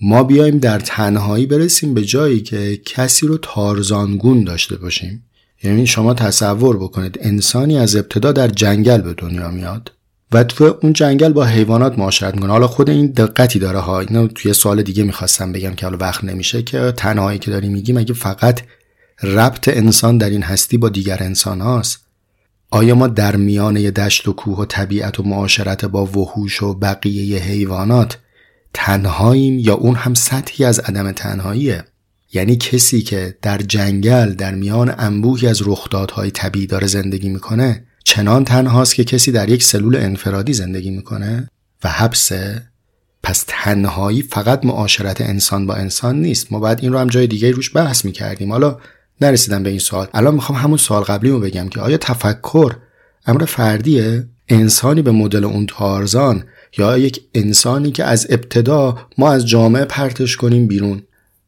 ما 0.00 0.22
بیایم 0.22 0.58
در 0.58 0.78
تنهایی 0.78 1.46
برسیم 1.46 1.94
به 1.94 2.04
جایی 2.04 2.40
که 2.40 2.76
کسی 2.76 3.26
رو 3.26 3.38
تارزانگون 3.42 4.44
داشته 4.44 4.76
باشیم. 4.76 5.22
یعنی 5.62 5.86
شما 5.86 6.14
تصور 6.14 6.76
بکنید 6.76 7.18
انسانی 7.20 7.78
از 7.78 7.96
ابتدا 7.96 8.32
در 8.32 8.48
جنگل 8.48 9.00
به 9.00 9.14
دنیا 9.14 9.50
میاد. 9.50 9.92
و 10.32 10.44
تو 10.44 10.78
اون 10.82 10.92
جنگل 10.92 11.32
با 11.32 11.44
حیوانات 11.44 11.98
معاشرت 11.98 12.34
می‌کنه. 12.34 12.52
حالا 12.52 12.66
خود 12.66 12.90
این 12.90 13.06
دقتی 13.06 13.58
داره 13.58 13.78
ها. 13.78 14.00
اینو 14.00 14.26
توی 14.26 14.52
سوال 14.52 14.82
دیگه 14.82 15.04
می‌خواستم 15.04 15.52
بگم 15.52 15.74
که 15.74 15.86
حالا 15.86 15.98
وقت 15.98 16.24
نمیشه 16.24 16.62
که 16.62 16.92
تنهایی 16.96 17.38
که 17.38 17.50
داری 17.50 17.68
میگیم 17.68 17.96
اگه 17.96 18.14
فقط 18.14 18.60
ربط 19.22 19.68
انسان 19.68 20.18
در 20.18 20.30
این 20.30 20.42
هستی 20.42 20.78
با 20.78 20.88
دیگر 20.88 21.18
انسان 21.20 21.60
هاست 21.60 22.06
آیا 22.70 22.94
ما 22.94 23.06
در 23.06 23.36
میان 23.36 23.74
دشت 23.74 24.28
و 24.28 24.32
کوه 24.32 24.58
و 24.58 24.64
طبیعت 24.64 25.20
و 25.20 25.22
معاشرت 25.22 25.84
با 25.84 26.06
وحوش 26.06 26.62
و 26.62 26.74
بقیه 26.74 27.38
حیوانات 27.38 28.18
تنهاییم 28.74 29.58
یا 29.58 29.74
اون 29.74 29.94
هم 29.94 30.14
سطحی 30.14 30.64
از 30.64 30.78
عدم 30.78 31.12
تنهاییه؟ 31.12 31.84
یعنی 32.32 32.56
کسی 32.56 33.00
که 33.00 33.36
در 33.42 33.58
جنگل 33.58 34.34
در 34.34 34.54
میان 34.54 34.94
انبوهی 34.98 35.48
از 35.48 35.62
رخدادهای 35.68 36.30
طبیعی 36.30 36.66
داره 36.66 36.86
زندگی 36.86 37.28
می‌کنه 37.28 37.84
چنان 38.08 38.44
تنهاست 38.44 38.94
که 38.94 39.04
کسی 39.04 39.32
در 39.32 39.48
یک 39.48 39.62
سلول 39.62 39.96
انفرادی 39.96 40.52
زندگی 40.52 40.90
می‌کنه 40.90 41.48
و 41.84 41.88
حبسه 41.88 42.62
پس 43.22 43.44
تنهایی 43.48 44.22
فقط 44.22 44.64
معاشرت 44.64 45.20
انسان 45.20 45.66
با 45.66 45.74
انسان 45.74 46.20
نیست. 46.20 46.52
ما 46.52 46.58
باید 46.58 46.78
این 46.82 46.92
رو 46.92 46.98
هم 46.98 47.06
جای 47.06 47.26
دیگه 47.26 47.50
روش 47.50 47.76
بحث 47.76 48.04
می‌کردیم. 48.04 48.52
حالا 48.52 48.78
نرسیدم 49.20 49.62
به 49.62 49.70
این 49.70 49.78
سوال. 49.78 50.06
الان 50.14 50.34
می‌خوام 50.34 50.58
همون 50.58 50.76
سوال 50.76 51.02
قبلی 51.02 51.30
رو 51.30 51.40
بگم 51.40 51.68
که 51.68 51.80
آیا 51.80 51.96
تفکر 51.96 52.76
امر 53.26 53.44
فردیه 53.44 54.26
انسانی 54.48 55.02
به 55.02 55.10
مدل 55.10 55.44
اون 55.44 55.66
تارزان 55.66 56.44
یا 56.78 56.98
یک 56.98 57.20
انسانی 57.34 57.90
که 57.90 58.04
از 58.04 58.26
ابتدا 58.30 58.98
ما 59.18 59.32
از 59.32 59.46
جامعه 59.46 59.84
پرتش 59.84 60.36
کنیم 60.36 60.66
بیرون 60.66 61.02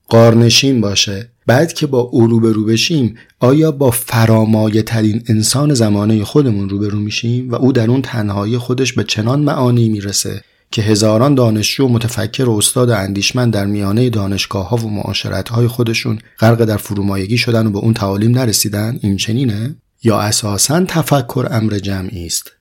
قارنشین 0.09 0.81
باشه 0.81 1.31
بعد 1.49 1.73
که 1.73 1.87
با 1.87 1.99
او 1.99 2.27
روبرو 2.27 2.65
بشیم 2.65 3.15
آیا 3.41 3.73
با 3.73 3.91
فرامایه 3.91 4.83
ترین 4.83 5.23
انسان 5.29 5.75
زمانه 5.75 6.25
خودمون 6.25 6.69
روبرو 6.69 6.99
میشیم؟ 6.99 7.51
و 7.51 7.55
او 7.55 7.73
در 7.73 7.91
اون 7.91 8.03
تنهایی 8.03 8.59
خودش 8.59 8.93
به 8.93 9.05
چنان 9.05 9.41
معانی 9.41 9.89
می‌رسه 9.89 10.43
که 10.71 10.83
هزاران 10.83 11.35
دانشجو 11.35 11.85
و 11.85 11.89
متفکر 11.89 12.45
و 12.45 12.57
استاد 12.57 12.91
اندیشمند 12.91 13.53
در 13.53 13.67
میانه 13.67 14.11
دانشگاه 14.11 14.69
ها 14.69 14.77
و 14.77 14.91
معاشرت 14.91 15.49
های 15.49 15.67
خودشون 15.67 16.19
غرق 16.39 16.65
در 16.65 16.77
فرومایگی 16.77 17.39
شدن 17.39 17.67
و 17.67 17.71
به 17.71 17.79
اون 17.79 17.95
تعالیم 17.95 18.39
نرسیدن 18.39 18.99
این 19.03 19.17
چنینه؟ 19.17 19.77
یا 20.03 20.21
اساسا 20.21 20.85
تفکر 20.85 21.49
امر 21.51 21.79
جمعی 21.79 22.27
است؟ 22.27 22.53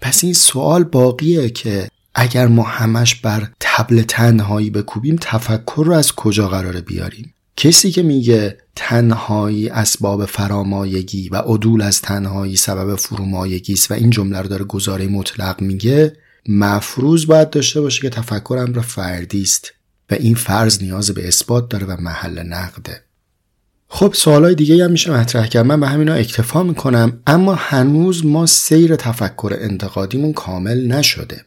پس 0.00 0.24
این 0.24 0.34
سوال 0.34 0.84
باقیه 0.84 1.50
که 1.50 1.88
اگر 2.14 2.46
ما 2.46 2.62
همش 2.62 3.14
بر 3.14 3.48
تبل 3.60 4.02
تنهایی 4.02 4.70
بکوبیم 4.70 5.16
تفکر 5.20 5.84
رو 5.84 5.92
از 5.92 6.12
کجا 6.12 6.48
قراره 6.48 6.80
بیاریم؟ 6.80 7.34
کسی 7.60 7.90
که 7.90 8.02
میگه 8.02 8.58
تنهایی 8.76 9.68
اسباب 9.68 10.24
فرامایگی 10.24 11.28
و 11.28 11.36
عدول 11.36 11.82
از 11.82 12.00
تنهایی 12.00 12.56
سبب 12.56 12.96
فرومایگی 12.96 13.72
است 13.72 13.90
و 13.90 13.94
این 13.94 14.10
جمله 14.10 14.40
رو 14.40 14.48
داره 14.48 14.64
گزاره 14.64 15.06
مطلق 15.06 15.60
میگه 15.60 16.16
مفروض 16.48 17.26
باید 17.26 17.50
داشته 17.50 17.80
باشه 17.80 18.02
که 18.02 18.10
تفکر 18.10 18.58
امر 18.58 18.80
فردی 18.80 19.42
است 19.42 19.72
و 20.10 20.14
این 20.14 20.34
فرض 20.34 20.82
نیاز 20.82 21.10
به 21.10 21.28
اثبات 21.28 21.68
داره 21.68 21.86
و 21.86 21.96
محل 22.00 22.42
نقده. 22.42 23.02
خب 23.88 24.14
سوالای 24.14 24.54
دیگه 24.54 24.84
هم 24.84 24.90
میشه 24.90 25.12
مطرح 25.12 25.46
کرد. 25.46 25.66
من 25.66 25.80
به 25.80 25.88
همینا 25.88 26.14
اکتفا 26.14 26.62
می‌کنم 26.62 27.20
اما 27.26 27.54
هنوز 27.54 28.26
ما 28.26 28.46
سیر 28.46 28.96
تفکر 28.96 29.56
انتقادیمون 29.60 30.32
کامل 30.32 30.86
نشده. 30.86 31.44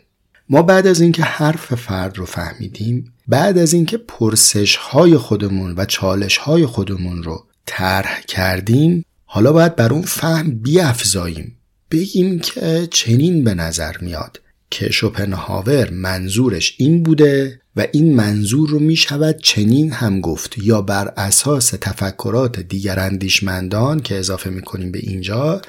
ما 0.50 0.62
بعد 0.62 0.88
از 0.88 1.02
اینکه 1.02 1.24
حرف 1.24 1.76
فرد 1.76 2.18
رو 2.18 2.26
فهمیدیم 2.26 3.13
بعد 3.28 3.58
از 3.58 3.74
اینکه 3.74 3.98
پرسش 3.98 4.76
های 4.76 5.18
خودمون 5.18 5.74
و 5.78 5.86
چالش 5.86 6.38
های 6.38 6.66
خودمون 6.66 7.24
رو 7.24 7.46
طرح 7.66 8.22
کردیم 8.28 9.06
حالا 9.26 9.54
باید 9.54 9.76
بر 9.76 9.94
اون 9.94 10.02
فهم 10.02 10.52
بیافزاییم. 10.52 11.58
بگیم 11.92 12.40
که 12.40 12.88
چنین 12.92 13.44
به 13.44 13.54
نظر 13.54 13.98
میاد 14.02 14.42
که 14.70 14.92
شوپنهاور 14.92 15.90
منظورش 15.90 16.76
این 16.78 17.04
بوده 17.04 17.60
و 17.76 17.88
این 17.92 18.16
منظور 18.16 18.70
رو 18.70 18.80
می 18.80 18.96
شود 18.96 19.38
چنین 19.38 19.92
هم 19.92 20.22
گفت 20.22 20.58
یا 20.58 20.82
بر 20.82 21.14
اساس 21.18 21.70
تفکرات 21.70 22.60
دیگر 22.60 23.00
اندیشمندان 23.00 24.00
که 24.00 24.16
اضافه 24.16 24.50
می 24.50 24.62
کنیم 24.62 24.92
به 24.92 25.00
اینجا 25.00 25.62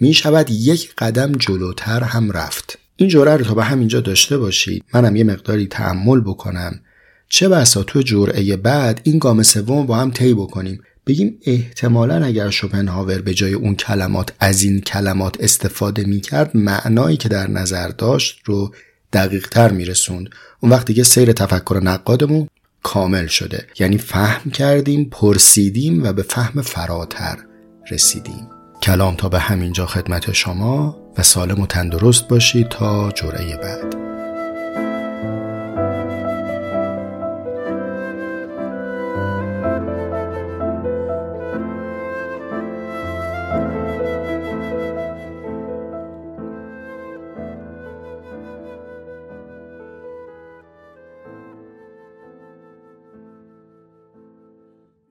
می 0.00 0.14
شود 0.14 0.50
یک 0.50 0.94
قدم 0.98 1.32
جلوتر 1.32 2.02
هم 2.02 2.30
رفت. 2.30 2.78
این 2.96 3.08
جوره 3.08 3.36
رو 3.36 3.44
تا 3.44 3.54
به 3.54 3.64
همینجا 3.64 4.00
داشته 4.00 4.38
باشید. 4.38 4.84
منم 4.94 5.16
یه 5.16 5.24
مقداری 5.24 5.66
تحمل 5.66 6.20
بکنم. 6.20 6.80
چه 7.34 7.48
بسا 7.48 7.82
تو 7.82 8.02
جرعه 8.02 8.56
بعد 8.56 9.00
این 9.04 9.18
گام 9.18 9.42
سوم 9.42 9.86
با 9.86 9.96
هم 9.96 10.10
طی 10.10 10.34
بکنیم؟ 10.34 10.82
بگیم 11.06 11.38
احتمالا 11.46 12.24
اگر 12.24 12.50
شوپنهاور 12.50 13.22
به 13.22 13.34
جای 13.34 13.52
اون 13.52 13.74
کلمات 13.74 14.32
از 14.40 14.62
این 14.62 14.80
کلمات 14.80 15.36
استفاده 15.40 16.04
می‌کرد 16.04 16.56
معنایی 16.56 17.16
که 17.16 17.28
در 17.28 17.50
نظر 17.50 17.88
داشت 17.88 18.40
رو 18.44 18.74
دقیق 19.12 19.48
تر 19.48 19.72
میرسوند. 19.72 20.28
اون 20.60 20.72
وقتی 20.72 20.94
که 20.94 21.04
سیر 21.04 21.32
تفکر 21.32 21.80
نقادمون 21.82 22.48
کامل 22.82 23.26
شده. 23.26 23.66
یعنی 23.78 23.98
فهم 23.98 24.50
کردیم 24.50 25.08
پرسیدیم 25.10 26.02
و 26.02 26.12
به 26.12 26.22
فهم 26.22 26.62
فراتر 26.62 27.38
رسیدیم. 27.90 28.46
کلام 28.82 29.16
تا 29.16 29.28
به 29.28 29.38
همینجا 29.38 29.86
خدمت 29.86 30.32
شما 30.32 31.02
و 31.18 31.22
سالم 31.22 31.60
و 31.60 31.66
تندرست 31.66 32.28
باشید 32.28 32.68
تا 32.68 33.10
جرعه 33.10 33.56
بعد. 33.56 34.11